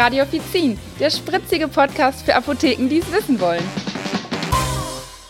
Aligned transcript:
Radio 0.00 0.22
Offizin, 0.22 0.78
der 0.98 1.10
spritzige 1.10 1.68
Podcast 1.68 2.24
für 2.24 2.34
Apotheken, 2.34 2.88
die 2.88 3.00
es 3.00 3.12
wissen 3.12 3.38
wollen. 3.38 3.62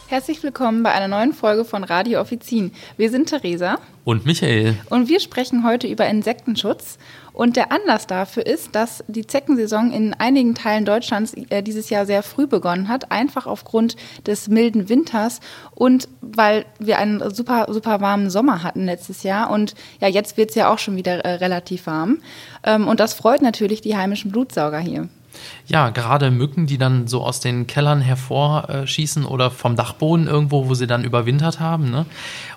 Herzlich 0.06 0.44
willkommen 0.44 0.84
bei 0.84 0.92
einer 0.92 1.08
neuen 1.08 1.32
Folge 1.32 1.64
von 1.64 1.82
Radio 1.82 2.20
Offizin. 2.20 2.70
Wir 2.96 3.10
sind 3.10 3.28
Theresa 3.28 3.80
und 4.04 4.26
Michael. 4.26 4.76
Und 4.88 5.08
wir 5.08 5.18
sprechen 5.18 5.66
heute 5.66 5.88
über 5.88 6.06
Insektenschutz. 6.06 6.98
Und 7.32 7.56
der 7.56 7.72
Anlass 7.72 8.06
dafür 8.06 8.46
ist, 8.46 8.74
dass 8.74 9.04
die 9.08 9.26
Zeckensaison 9.26 9.92
in 9.92 10.14
einigen 10.14 10.54
Teilen 10.54 10.84
Deutschlands 10.84 11.34
äh, 11.50 11.62
dieses 11.62 11.90
Jahr 11.90 12.06
sehr 12.06 12.22
früh 12.22 12.46
begonnen 12.46 12.88
hat, 12.88 13.10
einfach 13.10 13.46
aufgrund 13.46 13.96
des 14.26 14.48
milden 14.48 14.88
Winters 14.88 15.40
und 15.74 16.08
weil 16.20 16.64
wir 16.78 16.98
einen 16.98 17.32
super, 17.34 17.66
super 17.68 18.00
warmen 18.00 18.30
Sommer 18.30 18.62
hatten 18.62 18.84
letztes 18.84 19.22
Jahr. 19.22 19.50
Und 19.50 19.74
ja, 20.00 20.08
jetzt 20.08 20.36
wird 20.36 20.50
es 20.50 20.56
ja 20.56 20.72
auch 20.72 20.78
schon 20.78 20.96
wieder 20.96 21.24
äh, 21.24 21.34
relativ 21.34 21.86
warm. 21.86 22.22
Ähm, 22.64 22.88
und 22.88 23.00
das 23.00 23.14
freut 23.14 23.42
natürlich 23.42 23.80
die 23.80 23.96
heimischen 23.96 24.30
Blutsauger 24.30 24.78
hier. 24.78 25.08
Ja, 25.66 25.90
gerade 25.90 26.30
Mücken, 26.30 26.66
die 26.66 26.78
dann 26.78 27.06
so 27.06 27.22
aus 27.22 27.40
den 27.40 27.66
Kellern 27.66 28.00
hervorschießen 28.00 29.24
oder 29.24 29.50
vom 29.50 29.76
Dachboden 29.76 30.26
irgendwo, 30.26 30.68
wo 30.68 30.74
sie 30.74 30.86
dann 30.86 31.04
überwintert 31.04 31.60
haben. 31.60 31.90
Ne? 31.90 32.06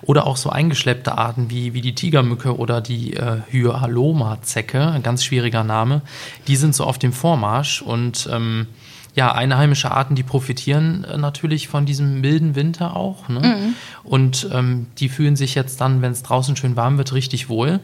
Oder 0.02 0.26
auch 0.26 0.36
so 0.36 0.50
eingeschleppte 0.50 1.16
Arten 1.16 1.50
wie, 1.50 1.74
wie 1.74 1.80
die 1.80 1.94
Tigermücke 1.94 2.56
oder 2.56 2.80
die 2.80 3.14
äh, 3.14 3.38
Hyaloma-Zecke, 3.50 4.86
ein 4.90 5.02
ganz 5.02 5.24
schwieriger 5.24 5.64
Name, 5.64 6.02
die 6.48 6.56
sind 6.56 6.74
so 6.74 6.84
auf 6.84 6.98
dem 6.98 7.12
Vormarsch 7.12 7.82
und 7.82 8.28
ähm, 8.32 8.66
ja, 9.14 9.32
einheimische 9.32 9.92
Arten, 9.92 10.16
die 10.16 10.22
profitieren 10.22 11.04
äh, 11.04 11.16
natürlich 11.16 11.68
von 11.68 11.86
diesem 11.86 12.20
milden 12.20 12.56
Winter 12.56 12.96
auch. 12.96 13.28
Ne? 13.28 13.40
Mhm. 13.40 13.74
Und 14.02 14.48
ähm, 14.52 14.86
die 14.98 15.08
fühlen 15.08 15.36
sich 15.36 15.54
jetzt 15.54 15.80
dann, 15.80 16.02
wenn 16.02 16.12
es 16.12 16.22
draußen 16.22 16.56
schön 16.56 16.76
warm 16.76 16.98
wird, 16.98 17.12
richtig 17.12 17.48
wohl. 17.48 17.80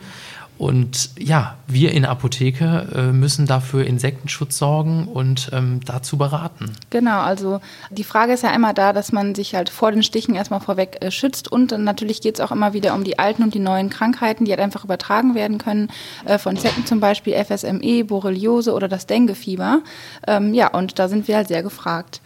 Und 0.61 1.13
ja, 1.19 1.57
wir 1.69 1.93
in 1.93 2.03
der 2.03 2.11
Apotheke 2.11 2.87
äh, 2.95 3.13
müssen 3.13 3.47
dafür 3.47 3.87
Insektenschutz 3.87 4.59
sorgen 4.59 5.09
und 5.09 5.49
ähm, 5.55 5.81
dazu 5.87 6.19
beraten. 6.19 6.71
Genau, 6.91 7.23
also 7.23 7.63
die 7.89 8.05
Frage 8.05 8.35
ist 8.35 8.43
ja 8.43 8.55
immer 8.55 8.75
da, 8.75 8.93
dass 8.93 9.11
man 9.11 9.35
sich 9.35 9.55
halt 9.55 9.71
vor 9.71 9.91
den 9.91 10.03
Stichen 10.03 10.35
erstmal 10.35 10.61
vorweg 10.61 10.99
äh, 11.01 11.11
schützt 11.11 11.51
und 11.51 11.71
natürlich 11.79 12.21
geht 12.21 12.35
es 12.35 12.41
auch 12.43 12.53
immer 12.53 12.75
wieder 12.75 12.95
um 12.95 13.05
die 13.05 13.19
alten 13.19 13.43
und 13.43 13.55
die 13.55 13.59
neuen 13.59 13.89
Krankheiten, 13.89 14.45
die 14.45 14.51
halt 14.51 14.61
einfach 14.61 14.85
übertragen 14.85 15.35
werden 15.35 15.57
können, 15.57 15.89
äh, 16.27 16.37
von 16.37 16.59
Zecken 16.59 16.85
zum 16.85 17.01
Beispiel 17.01 17.43
FSME, 17.43 18.05
Borreliose 18.05 18.75
oder 18.75 18.89
das 18.89 19.07
Denguefieber. 19.07 19.81
Ähm, 20.27 20.53
ja, 20.53 20.69
und 20.69 20.99
da 20.99 21.09
sind 21.09 21.27
wir 21.27 21.37
halt 21.37 21.49
sehr 21.49 21.63
gefragt. 21.63 22.21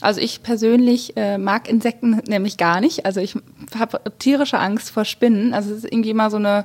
Also 0.00 0.20
ich 0.20 0.42
persönlich 0.42 1.16
äh, 1.16 1.38
mag 1.38 1.68
Insekten 1.68 2.20
nämlich 2.26 2.56
gar 2.56 2.80
nicht. 2.80 3.06
Also 3.06 3.20
ich 3.20 3.36
habe 3.78 4.00
tierische 4.18 4.58
Angst 4.58 4.90
vor 4.90 5.04
Spinnen. 5.04 5.54
Also 5.54 5.70
es 5.70 5.84
ist 5.84 5.92
irgendwie 5.92 6.10
immer 6.10 6.30
so 6.30 6.36
eine 6.36 6.64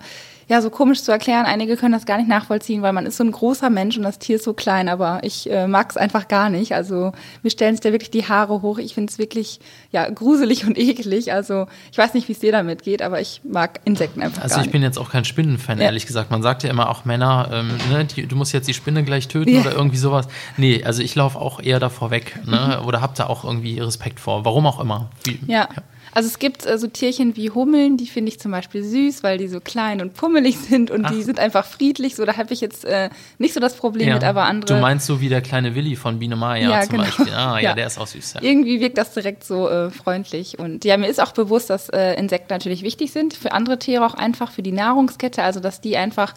ja 0.51 0.61
so 0.61 0.69
komisch 0.69 1.01
zu 1.01 1.11
erklären. 1.11 1.45
Einige 1.45 1.77
können 1.77 1.93
das 1.93 2.05
gar 2.05 2.17
nicht 2.17 2.27
nachvollziehen, 2.27 2.81
weil 2.81 2.91
man 2.91 3.05
ist 3.05 3.15
so 3.15 3.23
ein 3.23 3.31
großer 3.31 3.69
Mensch 3.69 3.95
und 3.97 4.03
das 4.03 4.19
Tier 4.19 4.35
ist 4.35 4.43
so 4.43 4.53
klein, 4.53 4.89
aber 4.89 5.21
ich 5.23 5.49
äh, 5.49 5.65
mag 5.65 5.89
es 5.89 5.97
einfach 5.97 6.27
gar 6.27 6.49
nicht. 6.49 6.75
Also 6.75 7.13
mir 7.41 7.49
stellen 7.49 7.75
sich 7.75 7.81
da 7.81 7.93
wirklich 7.93 8.11
die 8.11 8.27
Haare 8.27 8.61
hoch. 8.61 8.77
Ich 8.77 8.93
finde 8.93 9.11
es 9.11 9.17
wirklich 9.17 9.61
ja 9.91 10.09
gruselig 10.09 10.65
und 10.65 10.77
eklig. 10.77 11.31
Also 11.31 11.67
ich 11.91 11.97
weiß 11.97 12.13
nicht, 12.13 12.27
wie 12.27 12.33
es 12.33 12.39
dir 12.39 12.51
damit 12.51 12.83
geht, 12.83 13.01
aber 13.01 13.21
ich 13.21 13.39
mag 13.45 13.79
Insekten 13.85 14.21
einfach 14.21 14.43
also 14.43 14.55
gar 14.55 14.57
nicht. 14.57 14.57
Also 14.57 14.67
ich 14.67 14.71
bin 14.73 14.83
jetzt 14.83 14.99
auch 14.99 15.09
kein 15.09 15.23
Spinnenfan, 15.23 15.79
ja. 15.79 15.85
ehrlich 15.85 16.05
gesagt. 16.05 16.31
Man 16.31 16.43
sagt 16.43 16.63
ja 16.63 16.69
immer 16.69 16.89
auch 16.89 17.05
Männer, 17.05 17.49
ähm, 17.51 17.69
ne, 17.89 18.03
die, 18.03 18.27
du 18.27 18.35
musst 18.35 18.51
jetzt 18.51 18.67
die 18.67 18.73
Spinne 18.73 19.05
gleich 19.05 19.29
töten 19.29 19.55
ja. 19.55 19.61
oder 19.61 19.71
irgendwie 19.71 19.97
sowas. 19.97 20.27
Nee, 20.57 20.83
also 20.83 21.01
ich 21.01 21.15
laufe 21.15 21.39
auch 21.39 21.61
eher 21.61 21.79
davor 21.79 22.11
weg 22.11 22.41
ne? 22.45 22.81
Oder 22.85 23.01
hab 23.01 23.15
da 23.15 23.27
auch 23.27 23.43
irgendwie 23.43 23.79
Respekt 23.79 24.19
vor. 24.19 24.45
Warum 24.45 24.65
auch 24.67 24.79
immer. 24.79 25.09
Wie, 25.23 25.39
ja. 25.47 25.69
ja. 25.73 25.83
Also 26.13 26.27
es 26.27 26.39
gibt 26.39 26.65
äh, 26.65 26.77
so 26.77 26.87
Tierchen 26.87 27.35
wie 27.35 27.49
Hummeln, 27.49 27.97
die 27.97 28.07
finde 28.07 28.29
ich 28.29 28.39
zum 28.39 28.51
Beispiel 28.51 28.83
süß, 28.83 29.23
weil 29.23 29.37
die 29.37 29.47
so 29.47 29.59
klein 29.59 30.01
und 30.01 30.13
pummelig 30.13 30.57
sind 30.69 30.91
und 30.91 31.05
Ach. 31.05 31.11
die 31.11 31.23
sind 31.23 31.39
einfach 31.39 31.65
friedlich. 31.65 32.15
So, 32.15 32.25
da 32.25 32.37
habe 32.37 32.53
ich 32.53 32.61
jetzt 32.61 32.85
äh, 32.85 33.09
nicht 33.37 33.53
so 33.53 33.59
das 33.59 33.75
Problem 33.75 34.07
ja. 34.07 34.13
mit, 34.15 34.23
aber 34.23 34.43
andere. 34.43 34.75
Du 34.75 34.81
meinst 34.81 35.05
so 35.05 35.21
wie 35.21 35.29
der 35.29 35.41
kleine 35.41 35.75
Willi 35.75 35.95
von 35.95 36.19
Biene 36.19 36.35
Maya 36.35 36.69
ja, 36.69 36.81
zum 36.81 36.91
genau. 36.91 37.03
Beispiel. 37.03 37.33
Ah, 37.33 37.55
ja, 37.59 37.69
ja, 37.69 37.73
der 37.75 37.87
ist 37.87 37.97
auch 37.97 38.07
süß. 38.07 38.35
Ja. 38.35 38.41
Irgendwie 38.41 38.79
wirkt 38.79 38.97
das 38.97 39.13
direkt 39.13 39.43
so 39.43 39.69
äh, 39.69 39.89
freundlich. 39.89 40.59
Und 40.59 40.85
ja, 40.85 40.97
mir 40.97 41.07
ist 41.07 41.21
auch 41.21 41.31
bewusst, 41.31 41.69
dass 41.69 41.89
äh, 41.89 42.15
Insekten 42.15 42.53
natürlich 42.53 42.83
wichtig 42.83 43.11
sind, 43.11 43.33
für 43.33 43.51
andere 43.53 43.79
Tiere 43.79 44.05
auch 44.05 44.15
einfach, 44.15 44.51
für 44.51 44.63
die 44.63 44.71
Nahrungskette, 44.71 45.43
also 45.43 45.59
dass 45.59 45.81
die 45.81 45.97
einfach 45.97 46.33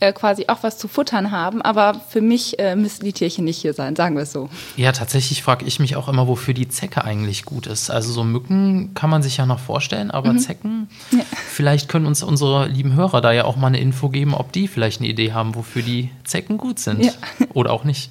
äh, 0.00 0.12
quasi 0.12 0.44
auch 0.48 0.62
was 0.62 0.78
zu 0.78 0.88
futtern 0.88 1.30
haben. 1.30 1.62
Aber 1.62 2.00
für 2.08 2.20
mich 2.20 2.58
äh, 2.58 2.76
müssen 2.76 3.04
die 3.04 3.12
Tierchen 3.12 3.44
nicht 3.44 3.58
hier 3.58 3.74
sein, 3.74 3.96
sagen 3.96 4.16
wir 4.16 4.22
es 4.22 4.32
so. 4.32 4.48
Ja, 4.76 4.92
tatsächlich 4.92 5.42
frage 5.42 5.64
ich 5.64 5.80
mich 5.80 5.96
auch 5.96 6.08
immer, 6.08 6.28
wofür 6.28 6.54
die 6.54 6.68
Zecke 6.68 7.04
eigentlich 7.04 7.44
gut 7.44 7.66
ist. 7.66 7.90
Also 7.90 8.12
so 8.12 8.24
Mücken 8.24 8.94
kann 8.94 9.10
man 9.10 9.22
sich 9.22 9.36
ja 9.36 9.46
noch 9.46 9.58
vorstellen, 9.58 10.10
aber 10.10 10.32
mhm. 10.32 10.38
Zecken, 10.38 10.88
ja. 11.10 11.20
vielleicht 11.48 11.88
können 11.88 12.06
uns 12.06 12.22
unsere 12.22 12.68
lieben 12.68 12.94
Hörer 12.94 13.20
da 13.20 13.32
ja 13.32 13.44
auch 13.44 13.56
mal 13.56 13.68
eine 13.68 13.80
Info 13.80 14.08
geben, 14.08 14.34
ob 14.34 14.52
die 14.52 14.68
vielleicht 14.68 15.00
eine 15.00 15.08
Idee 15.08 15.32
haben, 15.32 15.54
wofür 15.54 15.82
die 15.82 16.10
Zecken 16.24 16.58
gut 16.58 16.78
sind. 16.78 17.04
Ja. 17.04 17.12
Oder 17.54 17.72
auch 17.72 17.84
nicht. 17.84 18.10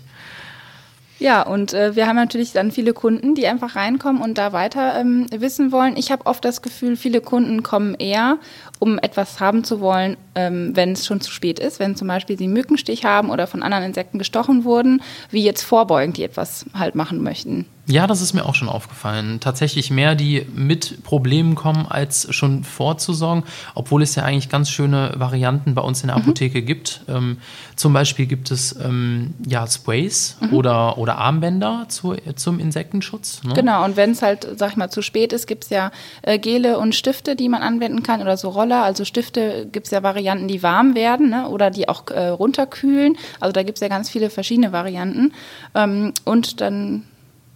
Ja, 1.20 1.42
und 1.42 1.74
äh, 1.74 1.96
wir 1.96 2.08
haben 2.08 2.16
natürlich 2.16 2.52
dann 2.52 2.72
viele 2.72 2.94
Kunden, 2.94 3.34
die 3.34 3.48
einfach 3.48 3.76
reinkommen 3.76 4.22
und 4.22 4.38
da 4.38 4.54
weiter 4.54 5.00
ähm, 5.00 5.26
wissen 5.32 5.72
wollen. 5.72 5.98
Ich 5.98 6.12
habe 6.12 6.26
oft 6.28 6.46
das 6.46 6.62
Gefühl, 6.62 6.96
viele 6.96 7.22
Kunden 7.22 7.64
kommen 7.64 7.96
eher, 7.96 8.38
um 8.80 9.00
etwas 9.00 9.40
haben 9.40 9.64
zu 9.64 9.80
wollen, 9.80 10.18
ähm, 10.36 10.76
wenn 10.76 10.92
es 10.92 11.08
schon 11.08 11.20
zu 11.20 11.32
spät 11.32 11.60
ist, 11.60 11.80
wenn 11.80 11.96
zum 11.96 12.08
Beispiel 12.08 12.38
sie 12.38 12.48
Mückenstich 12.48 13.04
haben 13.04 13.32
oder 13.32 13.48
von 13.48 13.64
anderen 13.64 13.86
Insekten 13.86 14.20
gestochen 14.20 14.64
wurden, 14.64 15.02
wie 15.32 15.44
jetzt 15.44 15.64
vorbeugend, 15.64 16.18
die 16.18 16.24
etwas 16.24 16.66
halt 16.78 16.94
machen 16.94 17.24
möchten. 17.24 17.66
Ja, 17.90 18.06
das 18.06 18.22
ist 18.22 18.34
mir 18.34 18.46
auch 18.46 18.56
schon 18.56 18.68
aufgefallen. 18.68 19.40
Tatsächlich 19.40 19.92
mehr, 19.92 20.16
die 20.16 20.46
mit 20.54 21.04
Problemen 21.04 21.56
kommen, 21.56 21.86
als 21.88 22.28
schon 22.36 22.66
vorzusorgen, 22.66 23.44
obwohl 23.76 24.02
es 24.02 24.14
ja 24.16 24.24
eigentlich 24.24 24.50
ganz 24.50 24.70
schöne 24.70 25.14
Varianten 25.16 25.74
bei 25.74 25.82
uns 25.82 26.02
in 26.02 26.08
der 26.08 26.18
mhm. 26.18 26.24
Apotheke 26.24 26.62
mhm. 26.62 26.66
gibt. 26.66 27.02
Ähm, 27.08 27.38
zum 27.78 27.94
Beispiel 27.94 28.26
gibt 28.26 28.52
es 28.52 28.76
ähm, 28.84 29.36
ja 29.46 29.66
Sprays 29.66 30.36
mhm. 30.42 30.54
oder, 30.54 30.98
oder 30.98 31.18
Armbänder 31.18 31.86
zu, 31.88 32.16
zum 32.36 32.60
Insektenschutz. 32.60 33.42
Ne? 33.44 33.54
Genau, 33.54 33.86
und 33.86 33.96
wenn 33.96 34.12
es 34.12 34.22
halt, 34.22 34.46
sag 34.58 34.72
ich 34.72 34.78
mal, 34.78 34.90
zu 34.90 35.02
spät 35.02 35.32
ist, 35.32 35.48
gibt 35.48 35.64
es 35.64 35.70
ja 35.70 35.92
äh, 36.24 36.40
Gele 36.40 36.80
und 36.80 36.94
Stifte, 36.94 37.38
die 37.38 37.48
man 37.48 37.62
anwenden 37.62 38.04
kann 38.04 38.22
oder 38.22 38.36
so 38.36 38.50
Roller. 38.50 38.84
Also 38.84 39.06
Stifte 39.06 39.66
gibt 39.72 39.88
es 39.88 39.92
ja 39.92 40.04
Varianten, 40.04 40.50
die 40.50 40.62
warm 40.62 40.94
werden 40.94 41.30
ne? 41.30 41.48
oder 41.48 41.72
die 41.72 41.88
auch 41.88 42.10
äh, 42.10 42.28
runterkühlen. 42.28 43.18
Also 43.40 43.54
da 43.54 43.64
gibt 43.64 43.78
es 43.78 43.82
ja 43.82 43.88
ganz 43.88 44.10
viele 44.10 44.30
verschiedene 44.30 44.74
Varianten. 44.74 45.32
Ähm, 45.74 46.14
und 46.26 46.60
dann 46.60 47.04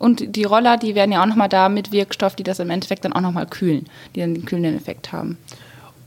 und 0.01 0.35
die 0.35 0.43
Roller, 0.43 0.77
die 0.77 0.95
werden 0.95 1.11
ja 1.11 1.21
auch 1.21 1.27
nochmal 1.27 1.49
da 1.49 1.69
mit 1.69 1.91
Wirkstoff, 1.91 2.35
die 2.35 2.43
das 2.43 2.59
im 2.59 2.71
Endeffekt 2.71 3.05
dann 3.05 3.13
auch 3.13 3.21
nochmal 3.21 3.45
kühlen, 3.45 3.85
die 4.15 4.19
dann 4.19 4.33
den 4.33 4.45
kühlenden 4.45 4.75
Effekt 4.75 5.11
haben. 5.11 5.37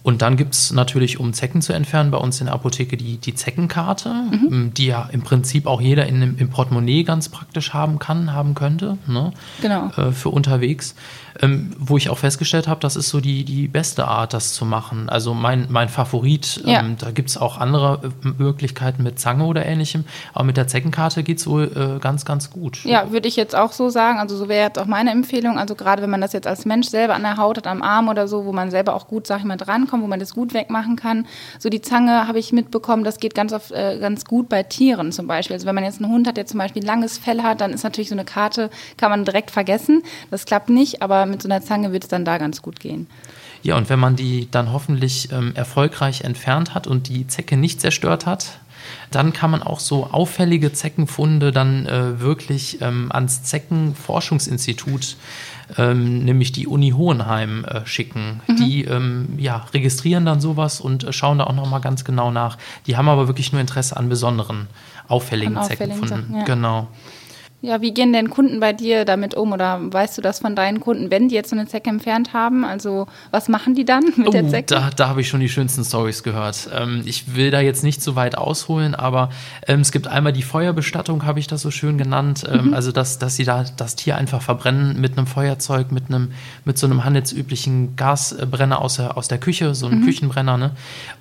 Und 0.04 0.20
dann 0.20 0.36
gibt 0.36 0.52
es 0.52 0.70
natürlich, 0.70 1.18
um 1.18 1.32
Zecken 1.32 1.62
zu 1.62 1.72
entfernen, 1.72 2.10
bei 2.10 2.18
uns 2.18 2.38
in 2.38 2.46
der 2.46 2.54
Apotheke 2.54 2.98
die, 2.98 3.16
die 3.16 3.34
Zeckenkarte, 3.34 4.10
mhm. 4.10 4.48
Ähm, 4.52 4.74
die 4.74 4.86
ja 4.86 5.08
im 5.10 5.22
Prinzip 5.22 5.66
auch 5.66 5.80
jeder 5.80 6.06
in, 6.06 6.36
im 6.36 6.50
Portemonnaie 6.50 7.04
ganz 7.04 7.30
praktisch 7.30 7.72
haben 7.72 7.98
kann, 7.98 8.34
haben 8.34 8.54
könnte. 8.54 8.98
Ne? 9.06 9.32
Genau. 9.62 9.90
Äh, 9.96 10.12
für 10.12 10.28
unterwegs 10.28 10.94
ähm, 11.40 11.74
wo 11.78 11.96
ich 11.96 12.10
auch 12.10 12.18
festgestellt 12.18 12.68
habe, 12.68 12.80
das 12.80 12.96
ist 12.96 13.08
so 13.08 13.20
die, 13.20 13.44
die 13.44 13.66
beste 13.66 14.06
Art, 14.06 14.32
das 14.34 14.52
zu 14.52 14.64
machen. 14.64 15.08
Also 15.08 15.34
mein, 15.34 15.66
mein 15.68 15.88
Favorit, 15.88 16.62
ja. 16.64 16.80
ähm, 16.80 16.96
da 16.98 17.10
gibt 17.10 17.30
es 17.30 17.36
auch 17.36 17.58
andere 17.58 18.00
äh, 18.24 18.28
Möglichkeiten 18.38 19.02
mit 19.02 19.18
Zange 19.18 19.44
oder 19.44 19.66
ähnlichem, 19.66 20.04
aber 20.32 20.44
mit 20.44 20.56
der 20.56 20.68
Zeckenkarte 20.68 21.22
geht 21.22 21.38
es 21.38 21.46
wohl 21.46 21.96
äh, 21.96 22.00
ganz, 22.00 22.24
ganz 22.24 22.50
gut. 22.50 22.84
Ja, 22.84 23.10
würde 23.10 23.28
ich 23.28 23.36
jetzt 23.36 23.56
auch 23.56 23.72
so 23.72 23.88
sagen. 23.88 24.18
Also 24.18 24.36
so 24.36 24.48
wäre 24.48 24.66
jetzt 24.66 24.78
auch 24.78 24.86
meine 24.86 25.10
Empfehlung. 25.10 25.58
Also 25.58 25.74
gerade 25.74 26.02
wenn 26.02 26.10
man 26.10 26.20
das 26.20 26.32
jetzt 26.32 26.46
als 26.46 26.64
Mensch 26.64 26.88
selber 26.88 27.14
an 27.14 27.22
der 27.22 27.36
Haut 27.36 27.56
hat, 27.56 27.66
am 27.66 27.82
Arm 27.82 28.08
oder 28.08 28.28
so, 28.28 28.44
wo 28.44 28.52
man 28.52 28.70
selber 28.70 28.94
auch 28.94 29.08
gut, 29.08 29.26
sag 29.26 29.40
ich 29.40 29.44
mal, 29.44 29.56
drankommt, 29.56 29.93
wo 30.02 30.06
man 30.06 30.20
das 30.20 30.34
gut 30.34 30.54
wegmachen 30.54 30.96
kann. 30.96 31.26
So 31.58 31.68
die 31.68 31.80
Zange 31.80 32.26
habe 32.26 32.38
ich 32.38 32.52
mitbekommen, 32.52 33.04
das 33.04 33.18
geht 33.18 33.34
ganz, 33.34 33.52
oft, 33.52 33.72
äh, 33.72 33.98
ganz 33.98 34.24
gut 34.24 34.48
bei 34.48 34.62
Tieren 34.62 35.12
zum 35.12 35.26
Beispiel. 35.26 35.54
Also 35.54 35.66
wenn 35.66 35.74
man 35.74 35.84
jetzt 35.84 36.00
einen 36.02 36.12
Hund 36.12 36.26
hat, 36.26 36.36
der 36.36 36.46
zum 36.46 36.58
Beispiel 36.58 36.84
langes 36.84 37.18
Fell 37.18 37.42
hat, 37.42 37.60
dann 37.60 37.72
ist 37.72 37.84
natürlich 37.84 38.08
so 38.08 38.14
eine 38.14 38.24
Karte, 38.24 38.70
kann 38.96 39.10
man 39.10 39.24
direkt 39.24 39.50
vergessen. 39.50 40.02
Das 40.30 40.46
klappt 40.46 40.70
nicht, 40.70 41.02
aber 41.02 41.26
mit 41.26 41.42
so 41.42 41.48
einer 41.48 41.62
Zange 41.62 41.92
wird 41.92 42.04
es 42.04 42.08
dann 42.08 42.24
da 42.24 42.38
ganz 42.38 42.62
gut 42.62 42.80
gehen. 42.80 43.06
Ja, 43.62 43.78
und 43.78 43.88
wenn 43.88 43.98
man 43.98 44.14
die 44.14 44.48
dann 44.50 44.72
hoffentlich 44.72 45.32
ähm, 45.32 45.52
erfolgreich 45.54 46.20
entfernt 46.20 46.74
hat 46.74 46.86
und 46.86 47.08
die 47.08 47.26
Zecke 47.26 47.56
nicht 47.56 47.80
zerstört 47.80 48.26
hat, 48.26 48.58
dann 49.10 49.32
kann 49.32 49.50
man 49.50 49.62
auch 49.62 49.80
so 49.80 50.08
auffällige 50.10 50.72
Zeckenfunde 50.72 51.52
dann 51.52 51.86
äh, 51.86 52.20
wirklich 52.20 52.80
ähm, 52.82 53.10
ans 53.10 53.42
Zeckenforschungsinstitut, 53.42 55.16
ähm, 55.76 56.24
nämlich 56.24 56.52
die 56.52 56.66
Uni 56.66 56.90
Hohenheim, 56.90 57.64
äh, 57.64 57.86
schicken. 57.86 58.40
Mhm. 58.46 58.56
Die 58.56 58.84
ähm, 58.84 59.28
ja, 59.38 59.66
registrieren 59.72 60.24
dann 60.24 60.40
sowas 60.40 60.80
und 60.80 61.04
äh, 61.04 61.12
schauen 61.12 61.38
da 61.38 61.44
auch 61.44 61.54
nochmal 61.54 61.80
ganz 61.80 62.04
genau 62.04 62.30
nach. 62.30 62.58
Die 62.86 62.96
haben 62.96 63.08
aber 63.08 63.26
wirklich 63.26 63.52
nur 63.52 63.60
Interesse 63.60 63.96
an 63.96 64.08
besonderen 64.08 64.68
auffälligen, 65.08 65.56
an 65.56 65.64
auffälligen 65.64 65.98
Zeckenfunden. 65.98 66.28
Sachen, 66.28 66.38
ja. 66.38 66.44
Genau. 66.44 66.88
Ja, 67.64 67.80
wie 67.80 67.94
gehen 67.94 68.12
denn 68.12 68.28
Kunden 68.28 68.60
bei 68.60 68.74
dir 68.74 69.06
damit 69.06 69.34
um? 69.34 69.52
Oder 69.52 69.80
weißt 69.82 70.18
du 70.18 70.22
das 70.22 70.38
von 70.38 70.54
deinen 70.54 70.80
Kunden, 70.80 71.10
wenn 71.10 71.28
die 71.28 71.34
jetzt 71.34 71.48
so 71.48 71.56
eine 71.56 71.66
Zecke 71.66 71.88
entfernt 71.88 72.34
haben? 72.34 72.62
Also 72.62 73.06
was 73.30 73.48
machen 73.48 73.74
die 73.74 73.86
dann 73.86 74.04
mit 74.16 74.28
oh, 74.28 74.30
der 74.30 74.46
Zecke? 74.50 74.66
Da, 74.66 74.90
da 74.94 75.08
habe 75.08 75.22
ich 75.22 75.28
schon 75.28 75.40
die 75.40 75.48
schönsten 75.48 75.82
Stories 75.82 76.22
gehört. 76.22 76.68
Ähm, 76.78 77.00
ich 77.06 77.34
will 77.36 77.50
da 77.50 77.60
jetzt 77.60 77.82
nicht 77.82 78.02
so 78.02 78.16
weit 78.16 78.36
ausholen, 78.36 78.94
aber 78.94 79.30
ähm, 79.66 79.80
es 79.80 79.92
gibt 79.92 80.08
einmal 80.08 80.34
die 80.34 80.42
Feuerbestattung, 80.42 81.24
habe 81.24 81.38
ich 81.38 81.46
das 81.46 81.62
so 81.62 81.70
schön 81.70 81.96
genannt. 81.96 82.44
Ähm, 82.46 82.66
mhm. 82.66 82.74
Also 82.74 82.92
dass, 82.92 83.18
dass 83.18 83.36
sie 83.36 83.44
da 83.44 83.64
das 83.78 83.96
Tier 83.96 84.16
einfach 84.16 84.42
verbrennen 84.42 85.00
mit 85.00 85.16
einem 85.16 85.26
Feuerzeug, 85.26 85.90
mit 85.90 86.08
einem 86.08 86.32
mit 86.66 86.76
so 86.76 86.86
einem 86.86 87.02
handelsüblichen 87.02 87.96
Gasbrenner 87.96 88.82
aus 88.82 88.96
der, 88.96 89.16
aus 89.16 89.28
der 89.28 89.38
Küche, 89.38 89.74
so 89.74 89.86
einem 89.86 90.00
mhm. 90.00 90.04
Küchenbrenner, 90.04 90.58
ne? 90.58 90.72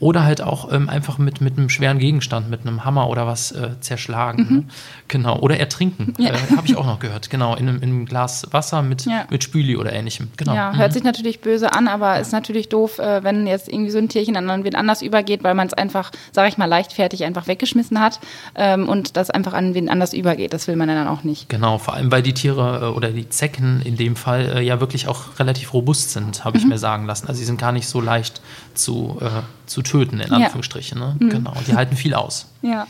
Oder 0.01 0.25
halt 0.25 0.41
auch 0.41 0.73
ähm, 0.73 0.89
einfach 0.89 1.17
mit, 1.17 1.39
mit 1.39 1.57
einem 1.57 1.69
schweren 1.69 1.99
Gegenstand, 1.99 2.49
mit 2.49 2.67
einem 2.67 2.83
Hammer 2.83 3.07
oder 3.07 3.27
was 3.27 3.53
äh, 3.53 3.79
zerschlagen. 3.79 4.45
Mhm. 4.49 4.55
Ne? 4.57 4.63
Genau. 5.07 5.39
Oder 5.39 5.57
ertrinken. 5.57 6.13
Ja. 6.17 6.32
Äh, 6.33 6.55
Habe 6.55 6.67
ich 6.67 6.75
auch 6.75 6.85
noch 6.85 6.99
gehört. 6.99 7.29
Genau, 7.29 7.55
in 7.55 7.67
einem, 7.67 7.77
in 7.77 7.89
einem 7.89 8.05
Glas 8.05 8.47
Wasser 8.51 8.81
mit, 8.81 9.05
ja. 9.05 9.25
mit 9.29 9.43
Spüli 9.43 9.77
oder 9.77 9.93
ähnlichem. 9.93 10.29
Genau. 10.37 10.53
Ja, 10.53 10.73
hört 10.75 10.91
mhm. 10.91 10.93
sich 10.93 11.03
natürlich 11.03 11.41
böse 11.41 11.73
an, 11.73 11.87
aber 11.87 12.19
ist 12.19 12.31
natürlich 12.31 12.69
doof, 12.69 12.99
äh, 12.99 13.23
wenn 13.23 13.47
jetzt 13.47 13.67
irgendwie 13.67 13.91
so 13.91 13.97
ein 13.97 14.09
Tierchen 14.09 14.35
an 14.37 14.63
wen 14.63 14.75
anders 14.75 15.01
übergeht, 15.01 15.43
weil 15.43 15.53
man 15.53 15.67
es 15.67 15.73
einfach, 15.73 16.11
sage 16.31 16.49
ich 16.49 16.57
mal, 16.57 16.65
leichtfertig 16.65 17.23
einfach 17.23 17.47
weggeschmissen 17.47 17.99
hat 17.99 18.19
ähm, 18.55 18.89
und 18.89 19.17
das 19.17 19.29
einfach 19.29 19.53
an 19.53 19.73
wen 19.73 19.89
anders 19.89 20.13
übergeht. 20.13 20.53
Das 20.53 20.67
will 20.67 20.75
man 20.75 20.87
dann 20.87 21.07
auch 21.07 21.23
nicht. 21.23 21.49
Genau, 21.49 21.77
vor 21.77 21.93
allem, 21.93 22.11
weil 22.11 22.21
die 22.21 22.33
Tiere 22.33 22.81
äh, 22.81 22.95
oder 22.95 23.09
die 23.09 23.29
Zecken 23.29 23.81
in 23.83 23.97
dem 23.97 24.15
Fall 24.15 24.63
ja 24.63 24.79
wirklich 24.79 25.07
auch 25.07 25.39
relativ 25.39 25.73
robust 25.73 26.11
sind, 26.11 26.45
habe 26.45 26.57
ich 26.57 26.63
mhm. 26.63 26.69
mir 26.69 26.77
sagen 26.77 27.05
lassen. 27.05 27.27
Also 27.27 27.39
sie 27.39 27.45
sind 27.45 27.59
gar 27.59 27.71
nicht 27.71 27.87
so 27.87 28.01
leicht 28.01 28.41
zu, 28.73 29.19
zu 29.65 29.81
töten, 29.81 30.19
in 30.19 30.31
Anführungsstrichen. 30.31 30.99
Ne? 30.99 31.15
Mhm. 31.19 31.29
Genau, 31.29 31.53
die 31.67 31.75
halten 31.75 31.95
viel 31.95 32.13
aus. 32.13 32.47
Ja. 32.61 32.87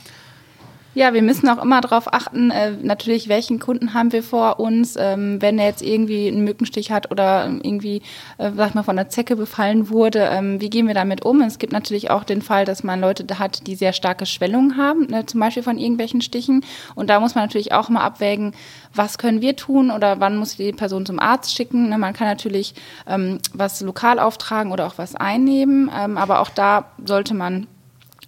Ja, 0.96 1.12
wir 1.16 1.24
müssen 1.24 1.50
auch 1.50 1.60
immer 1.60 1.82
darauf 1.82 2.14
achten, 2.14 2.52
äh, 2.52 2.74
natürlich, 2.84 3.28
welchen 3.28 3.58
Kunden 3.58 3.96
haben 3.96 4.12
wir 4.12 4.22
vor 4.22 4.60
uns. 4.60 4.96
Ähm, 4.96 5.42
wenn 5.42 5.58
er 5.58 5.66
jetzt 5.66 5.82
irgendwie 5.82 6.28
einen 6.28 6.44
Mückenstich 6.44 6.92
hat 6.92 7.10
oder 7.10 7.46
irgendwie, 7.48 8.04
äh, 8.38 8.52
sag 8.56 8.76
mal, 8.76 8.84
von 8.84 8.96
der 8.96 9.10
Zecke 9.10 9.36
befallen 9.36 9.90
wurde, 9.90 10.20
ähm, 10.32 10.62
wie 10.62 10.70
gehen 10.70 10.86
wir 10.86 10.94
damit 10.94 11.26
um? 11.26 11.42
Es 11.42 11.58
gibt 11.58 11.74
natürlich 11.74 12.12
auch 12.12 12.24
den 12.24 12.44
Fall, 12.44 12.66
dass 12.66 12.84
man 12.84 13.02
Leute 13.02 13.40
hat, 13.40 13.66
die 13.66 13.74
sehr 13.76 13.92
starke 13.92 14.28
Schwellungen 14.28 14.78
haben, 14.78 15.08
ne, 15.08 15.26
zum 15.26 15.40
Beispiel 15.40 15.64
von 15.64 15.80
irgendwelchen 15.80 16.22
Stichen. 16.22 16.64
Und 16.94 17.10
da 17.10 17.20
muss 17.20 17.34
man 17.34 17.44
natürlich 17.46 17.72
auch 17.72 17.90
mal 17.90 18.02
abwägen, 18.02 18.54
was 18.94 19.18
können 19.18 19.42
wir 19.42 19.56
tun 19.56 19.90
oder 19.90 20.20
wann 20.20 20.38
muss 20.38 20.58
die 20.58 20.74
Person 20.74 21.08
zum 21.08 21.20
Arzt 21.20 21.56
schicken. 21.56 21.90
Ne, 21.90 21.98
man 21.98 22.14
kann 22.14 22.28
natürlich 22.28 22.76
ähm, 23.08 23.40
was 23.52 23.82
lokal 23.82 24.20
auftragen 24.20 24.72
oder 24.72 24.86
auch 24.86 25.00
was 25.00 25.16
einnehmen, 25.16 25.90
ähm, 25.98 26.20
aber 26.20 26.40
auch 26.40 26.50
da 26.50 26.92
sollte 27.04 27.34
man 27.34 27.66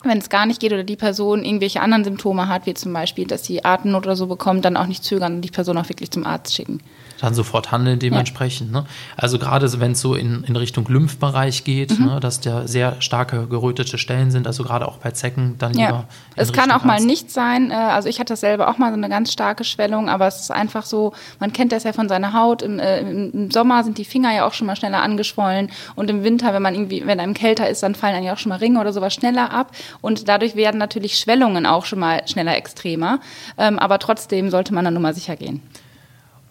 wenn 0.06 0.18
es 0.18 0.30
gar 0.30 0.46
nicht 0.46 0.60
geht 0.60 0.74
oder 0.74 0.84
die 0.84 0.96
Person 0.96 1.44
irgendwelche 1.44 1.81
anderen 1.81 2.04
Symptome 2.04 2.48
hat, 2.48 2.66
wie 2.66 2.74
zum 2.74 2.94
Beispiel, 2.94 3.25
dass 3.25 3.46
sie 3.46 3.63
Atemnot 3.63 4.06
oder 4.06 4.16
so 4.16 4.28
bekommt, 4.28 4.66
dann 4.66 4.78
auch 4.78 4.88
nicht 4.88 5.04
zögern 5.04 5.36
und 5.36 5.42
die 5.42 5.52
Person 5.52 5.78
auch 5.78 5.90
wirklich 5.90 6.12
zum 6.12 6.25
Arzt 6.25 6.56
schicken 6.56 6.80
dann 7.22 7.34
sofort 7.34 7.72
handeln 7.72 8.00
dementsprechend. 8.00 8.74
Ja. 8.74 8.81
Ne? 8.81 8.88
Also 9.18 9.40
gerade 9.40 9.80
wenn 9.80 9.94
es 9.94 10.02
so 10.02 10.16
in, 10.16 10.44
in 10.44 10.56
Richtung 10.56 10.86
Lymphbereich 10.88 11.63
geht, 11.63 11.98
mhm. 11.98 12.06
ne, 12.06 12.19
dass 12.19 12.42
da 12.42 12.68
sehr 12.68 13.02
starke 13.02 13.48
gerötete 13.48 13.98
Stellen 13.98 14.31
sind, 14.31 14.48
also 14.48 14.63
gerade 14.63 14.88
auch 14.88 14.98
bei 14.98 15.12
Zecken, 15.12 15.56
dann 15.57 15.74
ja. 15.74 15.88
lieber. 15.88 16.08
Es 16.36 16.51
kann 16.54 16.72
auch 16.72 16.75
Arzt. 16.75 16.86
mal 16.86 17.01
nicht 17.01 17.31
sein, 17.31 17.72
äh, 17.72 17.75
also 17.75 18.10
ich 18.10 18.19
hatte 18.19 18.34
das 18.34 18.42
selber 18.42 18.69
auch 18.69 18.78
mal 18.78 18.92
so 18.92 18.98
eine 18.98 19.10
ganz 19.10 19.31
starke 19.31 19.63
Schwellung, 19.63 20.10
aber 20.10 20.28
es 20.28 20.42
ist 20.42 20.51
einfach 20.51 20.86
so, 20.86 21.13
man 21.40 21.54
kennt 21.54 21.72
das 21.72 21.84
ja 21.84 21.94
von 21.94 22.10
seiner 22.10 22.34
Haut, 22.34 22.62
im, 22.62 22.80
äh, 22.80 23.00
im 23.00 23.51
Sommer 23.51 23.84
sind 23.84 23.98
die 23.98 24.06
Finger 24.06 24.34
ja 24.34 24.46
auch 24.46 24.54
schon 24.54 24.68
mal 24.68 24.75
schneller 24.75 25.01
angeschwollen 25.01 25.72
und 25.96 26.10
im 26.10 26.24
Winter, 26.24 26.54
wenn 26.54 26.62
man 26.62 26.75
irgendwie, 26.75 27.06
wenn 27.06 27.19
einem 27.19 27.34
kälter 27.34 27.69
ist, 27.69 27.84
dann 27.84 27.96
fallen 27.96 28.13
dann 28.13 28.24
ja 28.24 28.34
auch 28.34 28.38
schon 28.38 28.50
mal 28.50 28.58
Ringe 28.58 28.80
oder 28.80 28.94
sowas 28.94 29.13
schneller 29.13 29.51
ab 29.51 29.72
und 30.02 30.28
dadurch 30.28 30.56
werden 30.56 30.78
natürlich 30.78 31.18
Schwellungen 31.18 31.66
auch 31.66 31.86
schon 31.86 32.00
mal 32.00 32.28
schneller 32.28 32.56
extremer, 32.56 33.20
ähm, 33.58 33.80
aber 33.80 34.00
trotzdem 34.00 34.50
sollte 34.50 34.74
man 34.74 34.86
dann 34.86 34.94
nur 34.94 35.04
mal 35.04 35.14
sicher 35.14 35.36
gehen. 35.36 35.62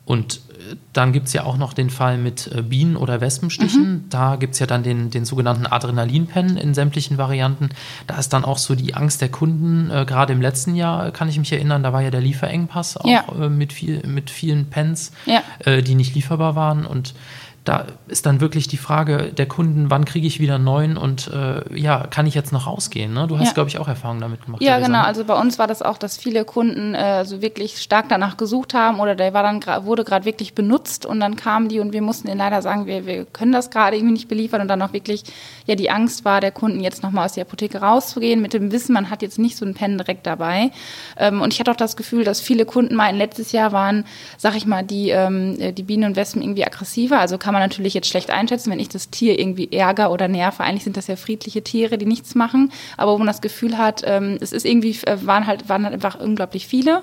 Und 0.07 0.41
dann 0.93 1.13
gibt 1.13 1.29
es 1.29 1.33
ja 1.33 1.45
auch 1.45 1.57
noch 1.57 1.73
den 1.73 1.91
Fall 1.91 2.19
mit 2.19 2.51
äh, 2.53 2.63
Bienen- 2.63 2.97
oder 2.97 3.21
Wespenstichen. 3.21 3.93
Mhm. 3.93 4.05
Da 4.11 4.37
gibt 4.37 4.55
es 4.55 4.61
ja 4.61 4.67
dann 4.67 4.83
den, 4.83 5.11
den 5.11 5.25
sogenannten 5.25 5.67
Adrenalinpen 5.67 6.57
in 6.57 6.75
sämtlichen 6.75 7.19
Varianten. 7.19 7.71
Da 8.07 8.19
ist 8.19 8.33
dann 8.33 8.45
auch 8.45 8.59
so 8.59 8.75
die 8.75 8.95
Angst 8.95 9.21
der 9.21 9.31
Kunden. 9.31 9.91
Äh, 9.91 10.05
Gerade 10.05 10.33
im 10.33 10.41
letzten 10.41 10.75
Jahr 10.75 11.11
kann 11.11 11.29
ich 11.29 11.39
mich 11.39 11.53
erinnern, 11.53 11.83
da 11.83 11.93
war 11.93 12.03
ja 12.03 12.11
der 12.11 12.21
Lieferengpass 12.21 12.97
auch 12.97 13.09
ja. 13.09 13.25
äh, 13.41 13.49
mit, 13.49 13.73
viel, 13.73 14.07
mit 14.07 14.31
vielen 14.31 14.67
Pens, 14.67 15.13
ja. 15.27 15.43
äh, 15.61 15.83
die 15.83 15.95
nicht 15.95 16.15
lieferbar 16.15 16.55
waren. 16.55 16.87
Und 16.87 17.15
da 17.65 17.87
ist 18.09 18.27
dann 18.27 18.41
wirklich 18.41 18.69
die 18.69 18.77
Frage 18.77 19.33
der 19.33 19.47
Kunden, 19.47 19.91
wann 19.91 20.05
kriege 20.05 20.27
ich 20.27 20.39
wieder 20.39 20.57
einen 20.57 20.65
neuen 20.65 20.97
und 20.99 21.29
äh, 21.29 21.63
ja, 21.75 22.07
kann 22.09 22.27
ich 22.27 22.35
jetzt 22.35 22.53
noch 22.53 22.67
rausgehen? 22.67 23.15
Ne? 23.15 23.27
Du 23.27 23.39
hast, 23.39 23.49
ja. 23.49 23.53
glaube 23.55 23.71
ich, 23.71 23.79
auch 23.79 23.89
Erfahrungen 23.89 24.21
damit 24.21 24.45
gemacht. 24.45 24.63
Ja, 24.63 24.79
genau. 24.79 25.01
Also 25.01 25.25
bei 25.25 25.39
uns 25.39 25.59
war 25.59 25.67
das 25.67 25.81
auch, 25.81 25.97
dass 25.97 26.19
viele 26.19 26.45
Kunden 26.45 26.95
äh, 26.95 27.25
so 27.25 27.41
wirklich 27.41 27.79
stark 27.81 28.11
danach 28.11 28.37
gesucht 28.37 28.75
haben 28.75 29.01
oder 29.01 29.15
der 29.15 29.33
war 29.33 29.43
dann 29.43 29.65
wurde 29.87 30.05
gerade 30.05 30.27
wirklich 30.27 30.55
benutzt 30.55 31.07
und 31.07 31.21
dann 31.21 31.37
kamen 31.37 31.69
die 31.69 31.81
und 31.81 31.95
wir 31.95 32.03
mussten 32.03 32.29
ihnen 32.29 32.37
leider 32.37 32.61
sagen, 32.61 32.85
wir, 32.85 33.07
wir 33.07 33.25
können 33.25 33.53
das 33.53 33.71
gerade 33.71 33.97
irgendwie 33.97 34.13
nicht 34.13 34.29
beliefern 34.29 34.61
und 34.61 34.69
dann 34.69 34.83
auch 34.83 34.93
wirklich 34.93 35.25
ja 35.65 35.75
die 35.75 35.91
Angst 35.91 36.27
war, 36.27 36.43
der 36.43 36.53
Kunden 36.53 36.81
jetzt 36.81 37.03
nochmal 37.03 37.25
aus 37.25 37.33
der 37.33 37.47
Apotheke 37.47 37.81
rauszugehen 37.81 38.43
mit 38.43 38.53
dem 38.53 38.73
Wissen, 38.73 38.93
man 38.93 39.09
hat 39.09 39.23
jetzt 39.23 39.39
nicht 39.39 39.57
so 39.57 39.65
einen 39.65 39.75
Pen 39.75 39.97
direkt 39.97 40.27
dabei. 40.27 40.71
Ähm, 41.17 41.41
und 41.41 41.55
ich 41.55 41.61
hatte 41.61 41.71
auch 41.71 41.77
das 41.77 41.97
Gefühl, 41.97 42.25
dass 42.25 42.43
viele 42.43 42.67
Kunden 42.67 42.95
mal 42.95 43.17
letztes 43.17 43.53
Jahr 43.53 43.73
waren, 43.73 44.05
sag 44.37 44.55
ich 44.55 44.67
mal, 44.67 44.83
die, 44.83 45.09
ähm, 45.11 45.75
die 45.75 45.83
Bienen 45.83 46.05
und 46.05 46.17
Wespen 46.17 46.43
irgendwie 46.43 46.67
aggressiver. 46.67 47.19
Also 47.19 47.39
kann 47.39 47.54
man 47.55 47.63
natürlich 47.63 47.95
jetzt 47.95 48.09
schlecht 48.09 48.31
einschätzen, 48.31 48.71
wenn 48.71 48.79
ich 48.79 48.91
das 48.91 49.09
Tier 49.09 49.39
irgendwie 49.39 49.73
ärger 49.73 50.11
oder 50.11 50.29
nerve. 50.29 50.63
Eigentlich 50.63 50.85
sind 50.85 50.97
das 50.97 51.07
ja 51.07 51.17
friedliche 51.17 51.65
Tiere, 51.65 51.97
die 51.97 52.07
nichts 52.07 52.35
machen, 52.35 52.73
aber 52.97 53.13
wo 53.13 53.19
man 53.19 53.27
das 53.27 53.41
Gefühl 53.41 53.79
hat, 53.79 54.03
ähm, 54.05 54.37
es 54.41 54.53
ist 54.53 54.67
irgendwie, 54.67 54.99
äh, 55.07 55.17
waren 55.23 55.47
halt, 55.47 55.69
waren 55.69 55.85
halt 55.85 55.95
einfach 55.95 56.21
unglaublich 56.21 56.67
viele 56.67 57.03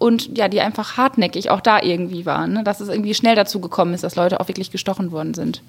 und 0.00 0.38
ja, 0.38 0.48
die 0.48 0.62
einfach 0.62 0.96
hartnäckig 0.96 1.50
auch 1.50 1.60
da 1.60 1.82
irgendwie 1.82 2.24
waren, 2.24 2.54
ne? 2.54 2.64
dass 2.64 2.80
es 2.80 2.88
irgendwie 2.88 3.12
schnell 3.12 3.36
dazu 3.36 3.60
gekommen 3.60 3.92
ist, 3.92 4.02
dass 4.02 4.16
Leute 4.16 4.40
auch 4.40 4.48
wirklich 4.48 4.70
gestochen 4.70 5.12
worden 5.12 5.34
sind. 5.34 5.60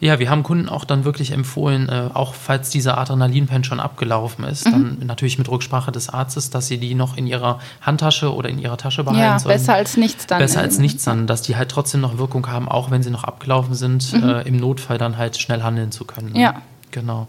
Ja, 0.00 0.18
wir 0.18 0.28
haben 0.28 0.42
Kunden 0.42 0.68
auch 0.68 0.84
dann 0.84 1.04
wirklich 1.04 1.30
empfohlen, 1.30 1.88
äh, 1.88 2.10
auch 2.12 2.34
falls 2.34 2.70
dieser 2.70 2.98
Adrenalinpen 2.98 3.62
schon 3.62 3.78
abgelaufen 3.78 4.44
ist, 4.44 4.66
mhm. 4.66 4.72
dann 4.72 5.06
natürlich 5.06 5.38
mit 5.38 5.48
Rücksprache 5.48 5.92
des 5.92 6.08
Arztes, 6.08 6.50
dass 6.50 6.66
sie 6.66 6.78
die 6.78 6.96
noch 6.96 7.16
in 7.16 7.28
ihrer 7.28 7.60
Handtasche 7.80 8.34
oder 8.34 8.48
in 8.48 8.58
ihrer 8.58 8.76
Tasche 8.76 9.04
behalten 9.04 9.22
ja, 9.22 9.38
sollen. 9.38 9.56
Besser 9.56 9.74
als 9.74 9.96
nichts 9.96 10.26
dann. 10.26 10.40
Besser 10.40 10.62
als 10.62 10.80
nichts 10.80 11.04
dann, 11.04 11.28
dass 11.28 11.42
die 11.42 11.54
halt 11.54 11.70
trotzdem 11.70 12.00
noch 12.00 12.18
Wirkung 12.18 12.48
haben, 12.48 12.68
auch 12.68 12.90
wenn 12.90 13.04
sie 13.04 13.10
noch 13.10 13.22
abgelaufen 13.22 13.74
sind, 13.74 14.12
mhm. 14.12 14.28
äh, 14.28 14.42
im 14.42 14.56
Notfall 14.56 14.98
dann 14.98 15.16
halt 15.16 15.40
schnell 15.40 15.62
handeln 15.62 15.92
zu 15.92 16.04
können. 16.04 16.34
Ja. 16.34 16.60
Genau. 16.90 17.28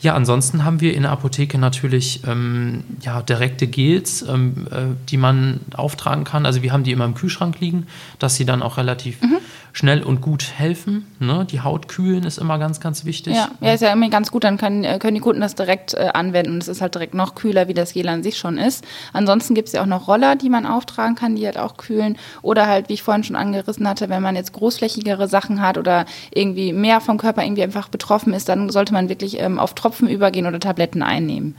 Ja, 0.00 0.14
ansonsten 0.14 0.64
haben 0.64 0.80
wir 0.80 0.94
in 0.94 1.02
der 1.02 1.10
Apotheke 1.10 1.58
natürlich 1.58 2.22
ähm, 2.26 2.84
ja, 3.00 3.22
direkte 3.22 3.66
Gels, 3.66 4.22
ähm, 4.22 4.66
äh, 4.70 4.94
die 5.08 5.16
man 5.16 5.60
auftragen 5.74 6.24
kann. 6.24 6.46
Also 6.46 6.62
wir 6.62 6.72
haben 6.72 6.84
die 6.84 6.92
immer 6.92 7.06
im 7.06 7.14
Kühlschrank 7.14 7.60
liegen, 7.60 7.86
dass 8.18 8.36
sie 8.36 8.44
dann 8.44 8.62
auch 8.62 8.76
relativ 8.76 9.20
mhm 9.20 9.38
schnell 9.72 10.02
und 10.02 10.20
gut 10.20 10.44
helfen. 10.56 11.06
Ne? 11.18 11.46
Die 11.50 11.60
Haut 11.60 11.88
kühlen 11.88 12.24
ist 12.24 12.38
immer 12.38 12.58
ganz, 12.58 12.80
ganz 12.80 13.04
wichtig. 13.04 13.34
Ja, 13.34 13.50
ja 13.60 13.72
ist 13.72 13.80
ja 13.80 13.92
immer 13.92 14.08
ganz 14.08 14.30
gut, 14.30 14.44
dann 14.44 14.56
können, 14.56 14.84
äh, 14.84 14.98
können 14.98 15.14
die 15.14 15.20
Kunden 15.20 15.40
das 15.40 15.54
direkt 15.54 15.94
äh, 15.94 16.10
anwenden 16.12 16.54
und 16.54 16.62
es 16.62 16.68
ist 16.68 16.80
halt 16.80 16.94
direkt 16.94 17.14
noch 17.14 17.34
kühler, 17.34 17.68
wie 17.68 17.74
das 17.74 17.92
Gel 17.92 18.08
an 18.08 18.22
sich 18.22 18.38
schon 18.38 18.58
ist. 18.58 18.84
Ansonsten 19.12 19.54
gibt 19.54 19.68
es 19.68 19.74
ja 19.74 19.82
auch 19.82 19.86
noch 19.86 20.08
Roller, 20.08 20.36
die 20.36 20.50
man 20.50 20.66
auftragen 20.66 21.14
kann, 21.14 21.36
die 21.36 21.46
halt 21.46 21.58
auch 21.58 21.76
kühlen. 21.76 22.16
Oder 22.42 22.66
halt, 22.66 22.88
wie 22.88 22.94
ich 22.94 23.02
vorhin 23.02 23.24
schon 23.24 23.36
angerissen 23.36 23.88
hatte, 23.88 24.08
wenn 24.08 24.22
man 24.22 24.36
jetzt 24.36 24.52
großflächigere 24.52 25.28
Sachen 25.28 25.60
hat 25.60 25.78
oder 25.78 26.06
irgendwie 26.32 26.72
mehr 26.72 27.00
vom 27.00 27.18
Körper 27.18 27.44
irgendwie 27.44 27.62
einfach 27.62 27.88
betroffen 27.88 28.32
ist, 28.32 28.48
dann 28.48 28.70
sollte 28.70 28.92
man 28.92 29.08
wirklich 29.08 29.38
ähm, 29.38 29.58
auf 29.58 29.74
Tropfen 29.74 30.08
übergehen 30.08 30.46
oder 30.46 30.60
Tabletten 30.60 31.02
einnehmen. 31.02 31.56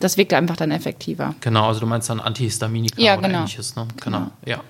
Das 0.00 0.16
wirkt 0.16 0.34
einfach 0.34 0.56
dann 0.56 0.72
effektiver. 0.72 1.36
Genau, 1.40 1.68
also 1.68 1.78
du 1.78 1.86
meinst 1.86 2.10
dann 2.10 2.18
Antihistaminika 2.18 3.00
ja, 3.00 3.14
oder 3.14 3.28
genau. 3.28 3.38
ähnliches, 3.40 3.76
ne? 3.76 3.86
Genau, 4.02 4.18
genau. 4.18 4.30
ja. 4.44 4.60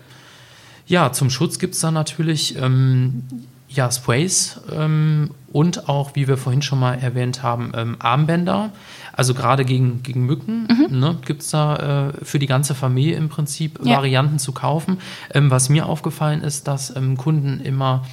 Ja, 0.86 1.12
zum 1.12 1.30
Schutz 1.30 1.58
gibt 1.58 1.74
es 1.74 1.80
dann 1.80 1.94
natürlich 1.94 2.56
ähm, 2.58 3.24
ja, 3.68 3.90
Sprays 3.90 4.60
ähm, 4.70 5.30
und 5.52 5.88
auch, 5.88 6.14
wie 6.14 6.28
wir 6.28 6.36
vorhin 6.36 6.62
schon 6.62 6.78
mal 6.78 6.94
erwähnt 6.94 7.42
haben, 7.42 7.72
ähm, 7.74 7.96
Armbänder. 7.98 8.70
Also 9.14 9.34
gerade 9.34 9.64
gegen, 9.64 10.02
gegen 10.02 10.24
Mücken 10.24 10.66
mhm. 10.66 10.98
ne, 10.98 11.18
gibt 11.24 11.42
es 11.42 11.50
da 11.50 12.08
äh, 12.08 12.24
für 12.24 12.38
die 12.38 12.46
ganze 12.46 12.74
Familie 12.74 13.16
im 13.16 13.28
Prinzip 13.28 13.78
ja. 13.82 13.96
Varianten 13.96 14.38
zu 14.38 14.52
kaufen. 14.52 14.98
Ähm, 15.32 15.50
was 15.50 15.68
mir 15.68 15.86
aufgefallen 15.86 16.42
ist, 16.42 16.66
dass 16.68 16.94
ähm, 16.96 17.16
Kunden 17.16 17.60
immer 17.60 18.04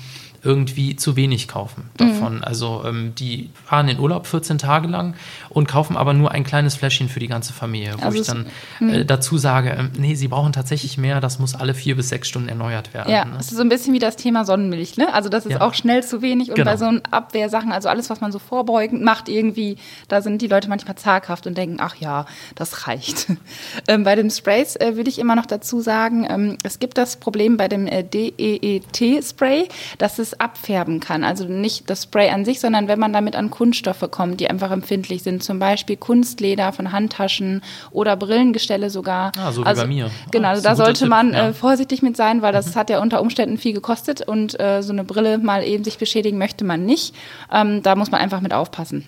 irgendwie 0.43 0.95
zu 0.95 1.15
wenig 1.15 1.47
kaufen 1.47 1.89
davon. 1.97 2.37
Mhm. 2.37 2.43
Also 2.43 2.83
ähm, 2.85 3.13
die 3.15 3.49
fahren 3.65 3.87
in 3.89 3.99
Urlaub 3.99 4.27
14 4.27 4.57
Tage 4.57 4.87
lang 4.87 5.15
und 5.49 5.67
kaufen 5.67 5.97
aber 5.97 6.13
nur 6.13 6.31
ein 6.31 6.43
kleines 6.43 6.75
Fläschchen 6.75 7.09
für 7.09 7.19
die 7.19 7.27
ganze 7.27 7.53
Familie, 7.53 7.95
wo 7.97 8.05
also 8.05 8.19
ich 8.19 8.27
dann 8.27 8.45
äh, 8.89 9.05
dazu 9.05 9.37
sage, 9.37 9.71
äh, 9.71 9.83
nee, 9.97 10.15
sie 10.15 10.27
brauchen 10.27 10.53
tatsächlich 10.53 10.97
mehr, 10.97 11.19
das 11.19 11.39
muss 11.39 11.55
alle 11.55 11.73
vier 11.73 11.95
bis 11.95 12.09
sechs 12.09 12.27
Stunden 12.27 12.49
erneuert 12.49 12.93
werden. 12.93 13.11
Ja, 13.11 13.25
ne? 13.25 13.33
das 13.37 13.47
ist 13.47 13.57
so 13.57 13.61
ein 13.61 13.69
bisschen 13.69 13.93
wie 13.93 13.99
das 13.99 14.15
Thema 14.15 14.45
Sonnenmilch, 14.45 14.97
ne? 14.97 15.13
Also 15.13 15.29
das 15.29 15.45
ist 15.45 15.53
ja. 15.53 15.61
auch 15.61 15.73
schnell 15.73 16.03
zu 16.03 16.21
wenig 16.21 16.49
und 16.49 16.55
genau. 16.55 16.71
bei 16.71 16.77
so 16.77 16.89
Abwehrsachen, 17.11 17.71
also 17.71 17.89
alles, 17.89 18.09
was 18.09 18.21
man 18.21 18.31
so 18.31 18.39
vorbeugend 18.39 19.01
macht 19.01 19.29
irgendwie, 19.29 19.77
da 20.07 20.21
sind 20.21 20.41
die 20.41 20.47
Leute 20.47 20.69
manchmal 20.69 20.95
zaghaft 20.95 21.47
und 21.47 21.57
denken, 21.57 21.77
ach 21.79 21.95
ja, 21.95 22.25
das 22.55 22.87
reicht. 22.87 23.27
ähm, 23.87 24.03
bei 24.03 24.15
den 24.15 24.29
Sprays 24.29 24.75
äh, 24.75 24.95
würde 24.95 25.09
ich 25.09 25.19
immer 25.19 25.35
noch 25.35 25.45
dazu 25.45 25.81
sagen, 25.81 26.25
ähm, 26.29 26.57
es 26.63 26.79
gibt 26.79 26.97
das 26.97 27.17
Problem 27.17 27.57
bei 27.57 27.67
dem 27.67 27.87
äh, 27.87 28.03
DEET-Spray, 28.03 29.67
dass 29.97 30.19
es 30.19 30.28
es 30.31 30.39
abfärben 30.39 30.99
kann. 30.99 31.23
Also 31.23 31.45
nicht 31.45 31.89
das 31.89 32.03
Spray 32.03 32.29
an 32.29 32.45
sich, 32.45 32.59
sondern 32.59 32.87
wenn 32.87 32.99
man 32.99 33.13
damit 33.13 33.35
an 33.35 33.49
Kunststoffe 33.49 34.05
kommt, 34.11 34.39
die 34.39 34.49
einfach 34.49 34.71
empfindlich 34.71 35.23
sind. 35.23 35.43
Zum 35.43 35.59
Beispiel 35.59 35.97
Kunstleder 35.97 36.71
von 36.73 36.91
Handtaschen 36.91 37.61
oder 37.91 38.15
Brillengestelle 38.15 38.89
sogar. 38.89 39.31
Ah, 39.37 39.51
so 39.51 39.61
wie 39.61 39.65
also, 39.65 39.81
bei 39.83 39.87
mir. 39.87 40.11
Genau, 40.31 40.49
Ah, 40.49 40.53
da 40.53 40.71
ein 40.71 40.75
guter 40.75 40.75
sollte 40.85 40.99
Tipp, 41.01 41.09
man 41.09 41.33
ja. 41.33 41.49
äh, 41.49 41.53
vorsichtig 41.53 42.01
mit 42.01 42.17
sein, 42.17 42.41
weil 42.41 42.53
das 42.53 42.75
hat 42.75 42.89
ja 42.89 43.01
unter 43.01 43.21
Umständen 43.21 43.57
viel 43.57 43.73
gekostet 43.73 44.27
und 44.27 44.59
äh, 44.59 44.81
so 44.81 44.91
eine 44.93 45.03
Brille 45.03 45.37
mal 45.37 45.63
eben 45.63 45.83
sich 45.83 45.97
beschädigen 45.97 46.37
möchte 46.37 46.65
man 46.65 46.85
nicht. 46.85 47.13
Ähm, 47.51 47.81
da 47.83 47.95
muss 47.95 48.11
man 48.11 48.21
einfach 48.21 48.41
mit 48.41 48.53
aufpassen. 48.53 49.05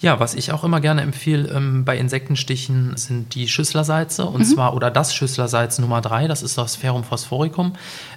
Ja, 0.00 0.20
was 0.20 0.34
ich 0.34 0.52
auch 0.52 0.62
immer 0.62 0.80
gerne 0.80 1.02
empfehle 1.02 1.48
ähm, 1.48 1.84
bei 1.84 1.98
Insektenstichen 1.98 2.96
sind 2.96 3.34
die 3.34 3.48
Schüsslersalze 3.48 4.26
und 4.26 4.44
zwar 4.44 4.74
oder 4.74 4.92
das 4.92 5.12
Schüsslersalz 5.12 5.80
Nummer 5.80 6.00
3, 6.00 6.28
das 6.28 6.42
ist 6.42 6.56
das 6.56 6.76
Ferrum 6.76 7.02
phosphoricum, 7.02 7.72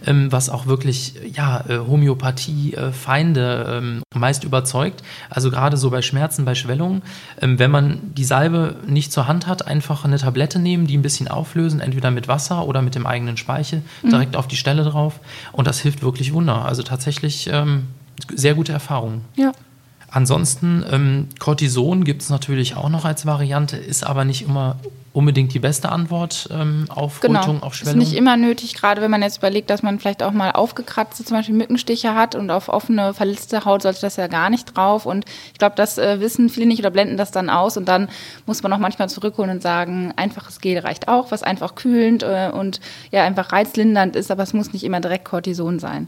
ähm, 0.06 0.32
was 0.32 0.50
auch 0.50 0.68
wirklich 0.68 1.16
ja, 1.34 1.64
äh, 1.68 1.80
Homöopathie 1.80 2.76
äh, 2.76 2.92
Feinde 2.92 3.80
ähm, 3.82 4.04
meist 4.14 4.44
überzeugt. 4.44 5.02
Also 5.32 5.50
gerade 5.50 5.76
so 5.76 5.90
bei 5.90 6.04
Schmerzen, 6.04 6.46
bei 6.46 6.54
Schwellungen, 6.54 7.02
ähm, 7.42 7.58
wenn 7.58 7.72
man 7.72 8.14
die 8.14 8.26
Salbe 8.26 8.76
nicht 8.86 9.12
zur 9.12 9.28
Hand 9.28 9.48
hat, 9.48 9.66
einfach 9.66 10.06
eine 10.06 10.20
Tablette 10.20 10.60
nehmen, 10.60 10.86
die 10.86 10.98
ein 10.98 11.02
bisschen 11.02 11.30
auflösen, 11.30 11.80
entweder 11.80 12.12
mit 12.12 12.28
Wasser 12.28 12.68
oder 12.68 12.84
mit 12.84 12.94
dem 12.94 13.08
eigenen 13.08 13.38
Speichel 13.38 13.82
direkt 14.04 14.36
auf 14.36 14.48
die 14.48 14.56
Stelle 14.56 14.84
drauf 14.84 15.20
und 15.52 15.66
das 15.66 15.80
hilft 15.80 16.04
wirklich 16.04 16.32
Wunder. 16.32 16.64
Also 16.66 16.84
tatsächlich 16.84 17.50
ähm, 17.52 17.88
sehr 18.36 18.54
gute 18.54 18.72
Erfahrungen. 18.72 19.26
Ja. 19.36 19.52
Ansonsten, 20.12 20.84
ähm, 20.92 21.28
Cortison 21.40 22.04
gibt 22.04 22.22
es 22.22 22.30
natürlich 22.30 22.76
auch 22.76 22.90
noch 22.90 23.06
als 23.06 23.26
Variante, 23.26 23.78
ist 23.78 24.06
aber 24.06 24.26
nicht 24.26 24.42
immer 24.42 24.76
unbedingt 25.14 25.54
die 25.54 25.60
beste 25.60 25.90
Antwort 25.90 26.48
ähm, 26.52 26.86
auf 26.90 27.20
Genau. 27.20 27.40
Rötung, 27.40 27.64
auf 27.64 27.74
Ist 27.74 27.80
Schwellung. 27.80 28.00
nicht 28.00 28.14
immer 28.14 28.38
nötig, 28.38 28.74
gerade 28.76 29.02
wenn 29.02 29.12
man 29.12 29.22
jetzt 29.22 29.38
überlegt, 29.40 29.70
dass 29.70 29.84
man 29.84 30.00
vielleicht 30.00 30.24
auch 30.24 30.32
mal 30.32 30.52
aufgekratzte, 30.52 31.24
zum 31.26 31.38
Beispiel 31.38 31.56
Mückenstiche 31.56 32.14
hat 32.16 32.36
und 32.36 32.50
auf 32.50 32.70
offene, 32.70 33.14
verletzte 33.14 33.66
Haut 33.66 33.82
sollte 33.82 34.02
das 34.02 34.16
ja 34.18 34.28
gar 34.28 34.50
nicht 34.50 34.76
drauf. 34.76 35.06
Und 35.06 35.26
ich 35.52 35.60
glaube, 35.60 35.76
das 35.76 35.98
äh, 35.98 36.20
wissen 36.22 36.50
viele 36.50 36.66
nicht 36.66 36.80
oder 36.80 36.92
blenden 36.92 37.18
das 37.18 37.32
dann 37.32 37.50
aus. 37.50 37.76
Und 37.78 37.86
dann 37.88 38.10
muss 38.46 38.64
man 38.64 38.72
auch 38.74 38.80
manchmal 38.80 39.10
zurückholen 39.10 39.52
und 39.52 39.62
sagen, 39.62 40.14
einfaches 40.16 40.60
Gel 40.60 40.80
reicht 40.80 41.08
auch, 41.10 41.32
was 41.32 41.44
einfach 41.44 41.76
kühlend 41.76 42.24
äh, 42.24 42.50
und 42.54 42.80
ja 43.12 43.24
einfach 43.26 43.52
reizlindernd 43.52 44.16
ist, 44.16 44.32
aber 44.32 44.44
es 44.44 44.54
muss 44.54 44.72
nicht 44.72 44.84
immer 44.84 45.00
direkt 45.02 45.26
Cortison 45.26 45.80
sein. 45.80 46.08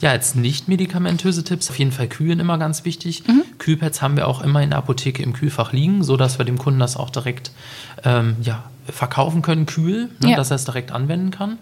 Ja, 0.00 0.12
jetzt 0.12 0.36
nicht 0.36 0.68
medikamentöse 0.68 1.44
Tipps, 1.44 1.70
auf 1.70 1.78
jeden 1.78 1.92
Fall 1.92 2.08
Kühlen 2.08 2.40
immer 2.40 2.58
ganz 2.58 2.84
wichtig. 2.84 3.26
Mhm. 3.26 3.42
Kühlpads 3.58 4.02
haben 4.02 4.16
wir 4.16 4.26
auch 4.28 4.42
immer 4.42 4.62
in 4.62 4.70
der 4.70 4.78
Apotheke 4.80 5.22
im 5.22 5.32
Kühlfach 5.32 5.72
liegen, 5.72 6.02
sodass 6.02 6.38
wir 6.38 6.44
dem 6.44 6.58
Kunden 6.58 6.80
das 6.80 6.96
auch 6.96 7.10
direkt 7.10 7.52
ähm, 8.04 8.36
ja, 8.42 8.64
verkaufen 8.90 9.40
können, 9.40 9.66
kühl, 9.66 10.10
ne, 10.20 10.30
Ja. 10.32 10.36
dass 10.36 10.50
er 10.50 10.56
es 10.56 10.64
direkt 10.64 10.92
anwenden 10.92 11.30
kann. 11.30 11.58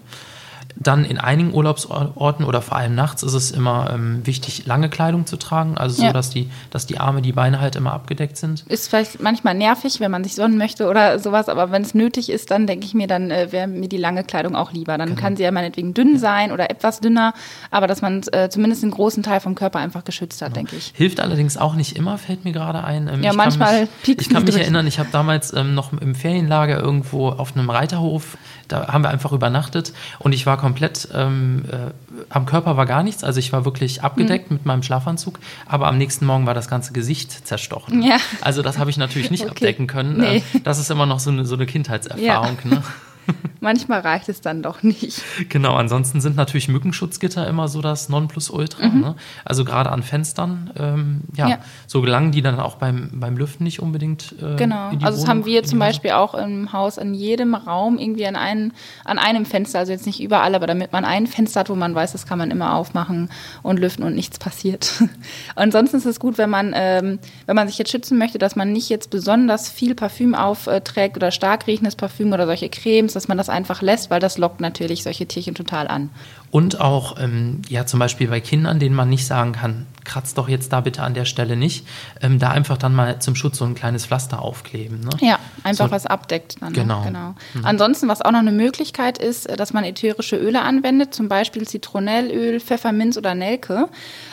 Dann 0.77 1.05
in 1.05 1.19
einigen 1.19 1.53
Urlaubsorten 1.55 2.45
oder 2.45 2.63
vor 2.63 2.77
allem 2.77 2.95
nachts 2.95 3.23
ist 3.23 3.35
es 3.35 3.51
immer 3.51 3.91
ähm, 3.93 4.27
wichtig, 4.27 4.67
lange 4.67 4.89
Kleidung 4.89 5.27
zu 5.27 5.37
tragen, 5.37 5.77
also 5.77 5.97
so, 5.97 6.05
Ja. 6.05 6.13
dass, 6.13 6.31
die, 6.31 6.51
dass 6.71 6.87
die 6.87 6.99
Arme, 6.99 7.23
die 7.23 7.33
Beine 7.33 7.61
halt 7.61 7.77
immer 7.77 7.93
abgedeckt 7.93 8.37
sind. 8.37 8.65
Ist 8.69 8.89
vielleicht 8.89 9.21
manchmal 9.21 9.55
nervig, 9.55 10.01
wenn 10.01 10.11
man 10.11 10.25
sich 10.25 10.35
sonnen 10.35 10.57
möchte 10.59 10.89
oder 10.89 11.19
sowas, 11.19 11.49
aber 11.49 11.71
wenn 11.71 11.83
es 11.83 11.95
nötig 11.95 12.31
ist, 12.31 12.51
dann 12.51 12.67
denke 12.67 12.87
ich 12.87 12.95
mir, 12.95 13.07
dann 13.07 13.31
äh, 13.31 13.53
wäre 13.53 13.67
mir 13.67 13.89
die 13.89 13.97
lange 13.99 14.25
Kleidung 14.25 14.57
auch 14.57 14.73
lieber. 14.73 14.97
Dann 14.99 15.17
kann 15.17 15.37
sie 15.37 15.43
ja 15.43 15.51
meinetwegen 15.51 15.95
dünn 15.95 16.19
sein 16.19 16.53
oder 16.53 16.71
etwas 16.71 17.01
dünner, 17.01 17.35
aber 17.71 17.87
dass 17.87 18.01
man 18.03 18.23
äh, 18.33 18.49
zumindest 18.49 18.83
einen 18.83 18.93
großen 18.93 19.23
Teil 19.23 19.41
vom 19.41 19.55
Körper 19.55 19.79
einfach 19.79 20.05
geschützt 20.05 20.43
hat, 20.43 20.57
denke 20.57 20.77
ich. 20.77 20.93
Hilft 20.95 21.21
allerdings 21.21 21.57
auch 21.57 21.75
nicht 21.75 21.97
immer, 21.97 22.19
fällt 22.19 22.45
mir 22.45 22.53
gerade 22.53 22.83
ein. 22.85 23.09
Ähm, 23.09 23.23
Ja, 23.23 23.31
ich 23.33 23.37
manchmal 23.37 23.87
Kann 23.87 23.89
mich, 24.07 24.19
ich 24.21 24.29
kann 24.31 24.45
mich 24.45 24.57
erinnern, 24.57 24.87
ich 24.87 24.99
habe 24.99 25.09
damals 25.13 25.53
ähm, 25.53 25.75
noch 25.75 25.93
im 25.93 26.15
Ferienlager 26.15 26.79
irgendwo 26.81 27.29
auf 27.29 27.57
einem 27.57 27.69
Reiterhof, 27.71 28.37
da 28.69 28.89
haben 28.89 29.03
wir 29.05 29.11
einfach 29.11 29.33
übernachtet 29.33 29.93
und 30.19 30.33
ich 30.33 30.47
war 30.47 30.57
komplett, 30.63 31.09
ähm, 31.13 31.65
äh, 31.71 31.91
am 32.31 32.47
Körper 32.47 32.77
war 32.77 32.87
gar 32.87 33.03
nichts, 33.03 33.25
also 33.25 33.41
ich 33.41 33.53
war 33.53 33.65
wirklich 33.65 34.03
abgedeckt 34.05 34.49
Mhm. 34.51 34.57
mit 34.59 34.65
meinem 34.67 34.83
Schlafanzug, 34.85 35.41
aber 35.67 35.89
am 35.89 35.99
nächsten 35.99 36.25
Morgen 36.25 36.47
war 36.47 36.55
das 36.55 36.69
ganze 36.69 36.93
Gesicht 36.93 37.47
zerstochen. 37.49 38.01
Ja. 38.03 38.17
Also 38.43 38.63
das 38.63 38.79
habe 38.79 38.89
ich 38.89 38.97
natürlich 38.97 39.31
nicht 39.33 39.43
Okay. 39.51 39.51
abdecken 39.51 39.87
können. 39.89 40.19
Nee. 40.19 40.37
Äh, 40.37 40.61
das 40.63 40.79
ist 40.79 40.89
immer 40.91 41.05
noch 41.05 41.19
so 41.19 41.31
eine, 41.31 41.45
so 41.45 41.57
eine 41.57 41.67
Kindheitserfahrung. 41.67 42.57
Ne? 42.65 42.83
Manchmal 43.61 44.01
reicht 44.01 44.29
es 44.29 44.41
dann 44.41 44.63
doch 44.63 44.83
nicht. 44.83 45.23
Genau, 45.49 45.75
ansonsten 45.77 46.21
sind 46.21 46.35
natürlich 46.37 46.69
Mückenschutzgitter 46.69 47.47
immer 47.47 47.69
so 47.69 47.81
das 47.81 48.09
Nonplusultra. 48.09 48.89
Ne? 48.89 49.15
Also 49.45 49.65
gerade 49.65 49.91
an 49.91 50.03
Fenstern, 50.03 50.71
ähm, 50.77 51.21
ja, 51.37 51.45
Mhm. 51.47 51.51
Ja. 51.53 51.59
so 51.87 52.01
gelangen 52.01 52.33
die 52.33 52.43
dann 52.43 52.59
auch 52.59 52.77
beim, 52.77 53.11
beim 53.15 53.37
Lüften 53.37 53.65
nicht 53.65 53.81
unbedingt. 53.81 54.35
Äh, 54.43 54.57
Genau. 54.57 54.89
Also 54.89 54.99
das 55.01 55.15
Wohnung, 55.17 55.29
haben 55.29 55.45
wir 55.47 55.63
zum. 55.65 55.79
Beispiel 55.79 56.13
auch 56.13 56.35
im 56.35 56.73
Haus 56.73 56.97
in 56.99 57.15
jedem 57.15 57.55
Raum 57.55 57.99
irgendwie 57.99 58.27
an, 58.27 58.37
einen, 58.37 58.73
an 59.05 59.19
einem 59.19 59.45
Fenster, 59.47 59.79
also 59.81 59.93
jetzt 59.93 60.07
nicht 60.07 60.21
überall, 60.23 60.55
aber 60.55 60.67
damit 60.67 60.93
man 60.93 61.05
ein 61.05 61.27
Fenster 61.27 61.61
hat, 61.61 61.71
wo 61.71 61.75
man 61.75 61.95
weiß, 61.95 62.13
das 62.13 62.27
kann 62.27 62.39
man 62.39 62.51
immer 62.51 62.75
aufmachen 62.75 63.31
und 63.63 63.79
lüften 63.79 64.05
und 64.05 64.15
nichts 64.15 64.39
passiert. 64.39 65.03
Ansonsten 65.57 65.97
ist 65.99 66.07
es 66.07 66.21
gut, 66.21 66.39
wenn 66.39 66.51
man, 66.51 66.73
ähm, 66.75 67.19
wenn 67.47 67.57
man 67.57 67.69
sich 67.69 67.79
jetzt 67.79 67.91
schützen 67.91 68.19
möchte, 68.19 68.39
dass 68.39 68.57
man 68.57 68.73
nicht 68.73 68.89
jetzt 68.89 69.11
besonders 69.11 69.69
viel 69.69 69.95
Parfüm 69.95 70.35
aufträgt 70.35 71.17
oder 71.17 71.31
stark 71.31 71.67
riechendes 71.67 71.97
Parfüm 71.97 72.33
oder 72.33 72.47
solche 72.47 72.69
Cremes, 72.69 73.12
dass 73.17 73.29
man 73.29 73.39
das 73.39 73.49
einfach 73.49 73.83
lässt, 73.83 74.11
weil 74.11 74.21
das 74.21 74.39
lockt 74.39 74.61
natürlich 74.61 75.03
solche 75.03 75.27
Tierchen 75.27 75.55
total 75.55 75.89
an. 75.89 76.11
Und 76.53 76.81
auch, 76.83 77.19
ähm, 77.19 77.63
ja, 77.69 77.87
zum 77.87 77.99
Beispiel 77.99 78.29
bei 78.29 78.41
Kindern, 78.41 78.79
denen 78.79 78.95
man 78.95 79.09
nicht 79.09 79.27
sagen 79.27 79.53
kann, 79.53 79.87
kratzt 80.05 80.37
doch 80.37 80.49
jetzt 80.51 80.73
da 80.73 80.81
bitte 80.83 81.03
an 81.03 81.15
der 81.15 81.25
Stelle 81.25 81.57
nicht, 81.57 81.87
ähm, 82.21 82.39
da 82.39 82.51
einfach 82.51 82.77
dann 82.77 82.93
mal 82.95 83.21
zum 83.21 83.35
Schutz 83.37 83.57
so 83.57 83.65
ein 83.65 83.75
kleines 83.75 84.05
Pflaster 84.05 84.43
aufkleben. 84.43 85.01
Ne? 85.01 85.11
Ja, 85.21 85.39
einfach 85.63 85.87
So- 85.87 85.91
was 85.93 86.05
abdeckt. 86.07 86.57
Dann, 86.61 86.73
Genau. 86.75 87.01
Ne? 87.05 87.07
genau. 87.07 87.67
Ansonsten, 87.67 88.07
was 88.09 88.21
auch 88.21 88.33
noch 88.33 88.41
eine 88.41 88.53
Möglichkeit 88.53 89.17
ist, 89.17 89.47
äh, 89.49 89.57
dass 89.57 89.73
man 89.73 89.83
ätherische 89.85 90.37
Öle 90.37 90.61
anwendet, 90.61 91.15
zum 91.15 91.29
Beispiel 91.29 91.67
Zitronellöl, 91.67 92.61
Pfefferminz 92.61 93.17
oder 93.17 93.35
Nelke. 93.35 93.89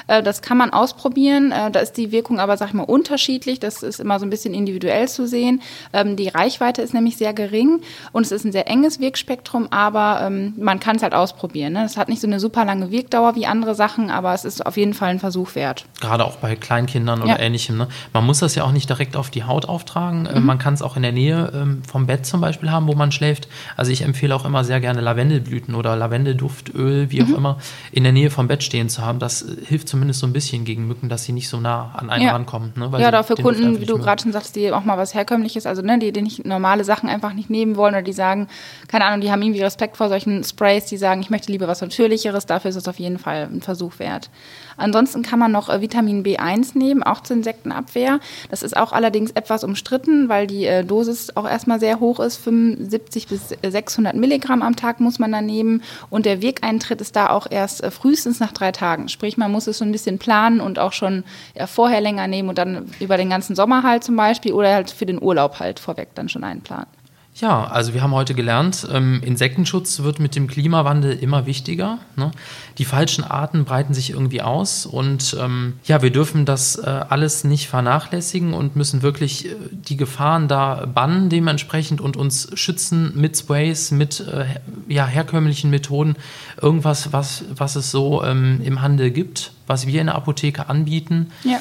Äh, 0.08 0.22
Das 0.22 0.42
kann 0.42 0.58
man 0.58 0.72
ausprobieren. 0.72 1.54
Äh, 1.54 1.72
Da 1.72 1.80
ist 1.80 1.94
die 1.94 2.12
Wirkung 2.12 2.40
aber, 2.42 2.58
sag 2.58 2.68
ich 2.70 2.74
mal, 2.74 2.84
unterschiedlich. 2.84 3.60
Das 3.62 3.82
ist 3.82 4.00
immer 4.02 4.20
so 4.20 4.26
ein 4.26 4.30
bisschen 4.30 4.54
individuell 4.54 5.08
zu 5.08 5.26
sehen. 5.26 5.62
Ähm, 5.94 6.18
Die 6.18 6.28
Reichweite 6.28 6.82
ist 6.82 6.94
nämlich 6.94 7.16
sehr 7.16 7.34
gering 7.34 7.80
und 8.12 8.26
es 8.26 8.34
ist 8.34 8.44
ein 8.44 8.52
sehr 8.52 8.68
enges 8.68 9.00
Wirkspektrum, 9.00 9.68
aber 9.72 10.20
ähm, 10.24 10.54
man 10.58 10.82
kann 10.82 10.98
es 10.98 11.04
halt 11.04 11.14
ausprobieren. 11.14 11.74
ne? 11.74 11.86
Es 11.86 11.96
hat 11.96 12.09
nicht 12.10 12.22
so 12.22 12.28
eine 12.28 12.40
super 12.40 12.66
lange 12.66 12.92
Wirkdauer 12.92 13.36
wie 13.36 13.46
andere 13.46 13.76
Sachen, 13.76 14.10
aber 14.12 14.34
es 14.34 14.44
ist 14.46 14.66
auf 14.66 14.76
jeden 14.78 14.94
Fall 14.94 15.10
ein 15.10 15.20
Versuch 15.20 15.56
wert. 15.56 15.86
Gerade 16.02 16.26
auch 16.26 16.36
bei 16.38 16.56
Kleinkindern 16.56 17.22
oder 17.22 17.30
Ja. 17.32 17.40
ähnlichem. 17.40 17.78
Ne? 17.78 17.88
Man 18.14 18.26
muss 18.26 18.40
das 18.40 18.56
ja 18.56 18.64
auch 18.64 18.72
nicht 18.72 18.90
direkt 18.90 19.16
auf 19.16 19.30
die 19.30 19.44
Haut 19.44 19.66
auftragen. 19.68 20.22
Mhm. 20.24 20.28
Äh, 20.28 20.40
Man 20.42 20.58
kann 20.60 20.74
es 20.74 20.82
auch 20.82 20.96
in 20.96 21.04
der 21.04 21.12
Nähe 21.12 21.52
ähm, 21.54 21.82
vom 21.88 22.06
Bett 22.08 22.26
zum 22.26 22.42
Beispiel 22.42 22.72
haben, 22.72 22.88
wo 22.88 22.94
man 22.96 23.12
schläft. 23.12 23.48
Also 23.78 23.92
ich 23.92 24.02
empfehle 24.02 24.36
auch 24.36 24.46
immer 24.46 24.64
sehr 24.64 24.80
gerne 24.80 25.02
Lavendelblüten 25.02 25.76
oder 25.76 25.96
Lavendelduftöl, 26.40 27.12
wie 27.12 27.22
Mhm. 27.22 27.34
auch 27.34 27.38
immer, 27.38 27.58
in 27.92 28.04
der 28.04 28.14
Nähe 28.14 28.30
vom 28.30 28.48
Bett 28.48 28.64
stehen 28.64 28.90
zu 28.90 29.02
haben. 29.06 29.20
Das 29.20 29.42
äh, 29.42 29.56
hilft 29.66 29.90
zumindest 29.90 30.20
so 30.20 30.28
ein 30.28 30.34
bisschen 30.34 30.66
gegen 30.66 30.88
Mücken, 30.88 31.10
dass 31.10 31.24
sie 31.26 31.32
nicht 31.32 31.50
so 31.50 31.60
nah 31.60 31.92
an 31.96 32.10
einen 32.10 32.26
Ja. 32.26 32.32
rankommen. 32.32 32.74
Ne? 32.76 32.90
Ja, 33.00 33.08
oder 33.10 33.24
für 33.24 33.36
Kunden, 33.36 33.80
wie 33.82 33.86
du 33.86 33.98
gerade 33.98 34.22
schon 34.24 34.32
sagst, 34.32 34.56
die 34.56 34.72
auch 34.72 34.84
mal 34.84 34.98
was 34.98 35.14
Herkömmliches, 35.14 35.66
also 35.66 35.82
ne, 35.82 36.00
die, 36.00 36.12
die 36.12 36.22
nicht 36.22 36.46
normale 36.46 36.84
Sachen 36.84 37.10
einfach 37.10 37.34
nicht 37.34 37.50
nehmen 37.50 37.76
wollen 37.76 37.94
oder 37.94 38.02
die 38.04 38.14
sagen, 38.14 38.48
keine 38.88 39.06
Ahnung, 39.06 39.22
die 39.22 39.32
haben 39.32 39.42
irgendwie 39.42 39.62
Respekt 39.62 39.98
vor 39.98 40.10
solchen 40.10 40.44
Sprays, 40.44 40.86
die 40.86 40.98
sagen, 40.98 41.22
ich 41.22 41.30
möchte 41.30 41.52
lieber 41.52 41.68
was 41.68 41.82
Natürlicheres, 42.00 42.46
dafür 42.46 42.70
ist 42.70 42.78
es 42.78 42.88
auf 42.88 42.98
jeden 42.98 43.20
Fall 43.20 43.50
ein 43.52 43.62
Versuch 43.62 44.00
wert. 44.00 44.30
Ansonsten 44.78 45.22
kann 45.22 45.38
man 45.38 45.52
noch 45.52 45.68
äh, 45.68 45.82
Vitamin 45.82 46.24
B1 46.24 46.78
nehmen, 46.78 47.04
auch 47.04 47.22
zur 47.22 47.36
Insektenabwehr. 47.36 48.22
Das 48.50 48.64
ist 48.64 48.78
auch 48.78 48.94
allerdings 48.94 49.32
etwas 49.32 49.66
umstritten, 49.66 50.30
weil 50.30 50.48
die 50.48 50.66
äh, 50.66 50.86
Dosis 50.86 51.36
auch 51.36 51.46
erstmal 51.46 51.82
sehr 51.82 52.00
hoch 52.00 52.22
ist. 52.22 52.38
75 52.38 53.28
bis 53.28 53.50
600 53.50 54.16
Milligramm 54.16 54.62
am 54.62 54.78
Tag 54.78 55.02
muss 55.02 55.20
man 55.20 55.34
da 55.34 55.42
nehmen. 55.42 55.84
Und 56.10 56.26
der 56.26 56.42
Wirkeintritt 56.42 57.02
ist 57.02 57.18
da 57.18 57.32
auch 57.32 57.48
erst 57.50 57.84
äh, 57.84 57.92
frühestens 57.92 58.40
nach 58.40 58.54
drei 58.54 58.72
Tagen. 58.72 59.10
Sprich, 59.10 59.36
man 59.36 59.52
muss 59.52 59.68
es 59.68 59.80
so 59.80 59.84
ein 59.86 59.92
bisschen 59.92 60.20
planen 60.20 60.62
und 60.62 60.80
auch 60.80 60.94
schon 60.94 61.26
vorher 61.68 62.00
länger 62.00 62.28
nehmen 62.28 62.48
und 62.48 62.58
dann 62.58 62.90
über 63.02 63.18
den 63.18 63.30
ganzen 63.30 63.56
Sommer 63.56 63.84
halt 63.84 64.06
zum 64.06 64.16
Beispiel 64.16 64.54
oder 64.54 64.74
halt 64.74 64.90
für 64.90 65.06
den 65.06 65.22
Urlaub 65.22 65.60
halt 65.60 65.80
vorweg 65.80 66.10
dann 66.16 66.30
schon 66.30 66.46
einplanen. 66.46 66.88
Ja, 67.36 67.66
also 67.66 67.94
wir 67.94 68.02
haben 68.02 68.12
heute 68.12 68.34
gelernt, 68.34 68.86
ähm, 68.92 69.22
Insektenschutz 69.24 70.02
wird 70.02 70.20
mit 70.20 70.36
dem 70.36 70.48
Klimawandel 70.48 71.14
immer 71.14 71.46
wichtiger. 71.46 72.00
Ne? 72.18 72.32
Die 72.78 72.84
falschen 72.84 73.24
Arten 73.24 73.64
breiten 73.64 73.94
sich 73.94 74.10
irgendwie 74.10 74.42
aus 74.42 74.86
und 74.86 75.38
ähm, 75.40 75.76
ja, 75.86 76.02
wir 76.02 76.12
dürfen 76.12 76.46
das 76.46 76.76
äh, 76.76 76.86
alles 76.86 77.46
nicht 77.46 77.70
vernachlässigen 77.70 78.54
und 78.54 78.76
müssen 78.76 79.04
wirklich 79.04 79.46
äh, 79.46 79.56
die 79.72 79.96
Gefahren 79.96 80.50
da 80.50 80.86
bannen 80.86 81.30
dementsprechend 81.30 82.02
und 82.02 82.18
uns 82.18 82.50
schützen 82.56 83.14
mit 83.16 83.38
Sprays, 83.38 83.92
mit 83.92 84.20
äh, 84.20 84.46
ja, 84.90 85.06
herkömmlichen 85.06 85.70
Methoden, 85.70 86.18
irgendwas, 86.62 87.14
was, 87.14 87.46
was 87.56 87.78
es 87.78 87.90
so 87.90 88.22
ähm, 88.22 88.60
im 88.64 88.82
Handel 88.82 89.12
gibt, 89.12 89.54
was 89.66 89.88
wir 89.88 90.02
in 90.02 90.08
der 90.08 90.16
Apotheke 90.16 90.68
anbieten. 90.68 91.32
Ja. 91.46 91.60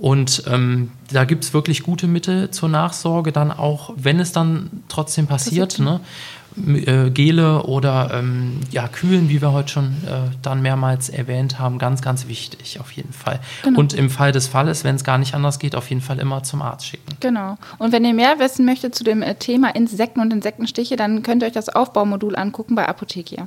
Und 0.00 0.44
ähm, 0.46 0.92
da 1.12 1.24
gibt 1.24 1.44
es 1.44 1.52
wirklich 1.52 1.82
gute 1.82 2.06
Mittel 2.06 2.50
zur 2.50 2.70
Nachsorge, 2.70 3.32
dann 3.32 3.52
auch, 3.52 3.92
wenn 3.96 4.18
es 4.18 4.32
dann 4.32 4.70
trotzdem 4.88 5.26
passiert, 5.26 5.78
ne? 5.78 6.00
Äh, 6.66 7.10
Gele 7.10 7.62
oder 7.62 8.10
ähm, 8.12 8.60
ja, 8.72 8.88
Kühlen, 8.88 9.28
wie 9.28 9.40
wir 9.40 9.52
heute 9.52 9.68
schon 9.68 9.84
äh, 10.04 10.34
dann 10.42 10.62
mehrmals 10.62 11.08
erwähnt 11.08 11.60
haben, 11.60 11.78
ganz, 11.78 12.02
ganz 12.02 12.26
wichtig 12.26 12.80
auf 12.80 12.90
jeden 12.90 13.12
Fall. 13.12 13.38
Genau. 13.62 13.78
Und 13.78 13.92
im 13.92 14.10
Fall 14.10 14.32
des 14.32 14.48
Falles, 14.48 14.82
wenn 14.82 14.96
es 14.96 15.04
gar 15.04 15.18
nicht 15.18 15.34
anders 15.34 15.60
geht, 15.60 15.76
auf 15.76 15.88
jeden 15.90 16.02
Fall 16.02 16.18
immer 16.18 16.42
zum 16.42 16.60
Arzt 16.62 16.86
schicken. 16.86 17.16
Genau. 17.20 17.56
Und 17.78 17.92
wenn 17.92 18.04
ihr 18.04 18.14
mehr 18.14 18.40
wissen 18.40 18.64
möchtet 18.64 18.96
zu 18.96 19.04
dem 19.04 19.22
äh, 19.22 19.36
Thema 19.36 19.68
Insekten 19.76 20.20
und 20.20 20.32
Insektenstiche, 20.32 20.96
dann 20.96 21.22
könnt 21.22 21.42
ihr 21.42 21.46
euch 21.46 21.52
das 21.52 21.68
Aufbaumodul 21.68 22.34
angucken 22.34 22.74
bei 22.74 22.88
Apothekia. 22.88 23.46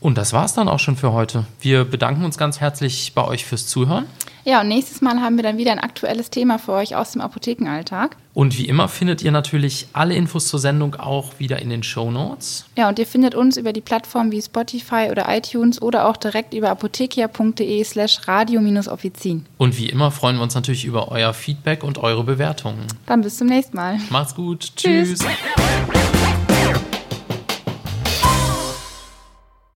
Und 0.00 0.18
das 0.18 0.32
war's 0.32 0.52
dann 0.52 0.66
auch 0.66 0.80
schon 0.80 0.96
für 0.96 1.12
heute. 1.12 1.44
Wir 1.60 1.84
bedanken 1.84 2.24
uns 2.24 2.36
ganz 2.36 2.60
herzlich 2.60 3.12
bei 3.14 3.24
euch 3.24 3.44
fürs 3.44 3.68
Zuhören. 3.68 4.06
Ja, 4.44 4.60
und 4.60 4.68
nächstes 4.68 5.00
Mal 5.00 5.20
haben 5.20 5.36
wir 5.36 5.42
dann 5.42 5.56
wieder 5.56 5.72
ein 5.72 5.78
aktuelles 5.78 6.30
Thema 6.30 6.58
für 6.58 6.72
euch 6.72 6.96
aus 6.96 7.12
dem 7.12 7.20
Apothekenalltag. 7.20 8.16
Und 8.34 8.58
wie 8.58 8.66
immer 8.66 8.88
findet 8.88 9.22
ihr 9.22 9.30
natürlich 9.30 9.88
alle 9.92 10.14
Infos 10.14 10.48
zur 10.48 10.58
Sendung 10.58 10.96
auch 10.96 11.38
wieder 11.38 11.60
in 11.60 11.70
den 11.70 11.82
Show 11.82 12.10
Notes. 12.10 12.64
Ja, 12.76 12.88
und 12.88 12.98
ihr 12.98 13.06
findet 13.06 13.34
uns 13.34 13.56
über 13.56 13.72
die 13.72 13.82
Plattformen 13.82 14.32
wie 14.32 14.40
Spotify 14.40 15.08
oder 15.10 15.26
iTunes 15.28 15.80
oder 15.80 16.08
auch 16.08 16.16
direkt 16.16 16.54
über 16.54 16.70
apothekia.de 16.70 17.84
slash 17.84 18.26
radio-offizin. 18.26 19.46
Und 19.58 19.78
wie 19.78 19.88
immer 19.88 20.10
freuen 20.10 20.36
wir 20.36 20.42
uns 20.42 20.54
natürlich 20.54 20.84
über 20.84 21.12
euer 21.12 21.34
Feedback 21.34 21.84
und 21.84 21.98
eure 21.98 22.24
Bewertungen. 22.24 22.86
Dann 23.06 23.20
bis 23.20 23.36
zum 23.36 23.48
nächsten 23.48 23.76
Mal. 23.76 23.98
Macht's 24.10 24.34
gut. 24.34 24.72
Tschüss. 24.76 25.20
Tschüss. 25.20 25.26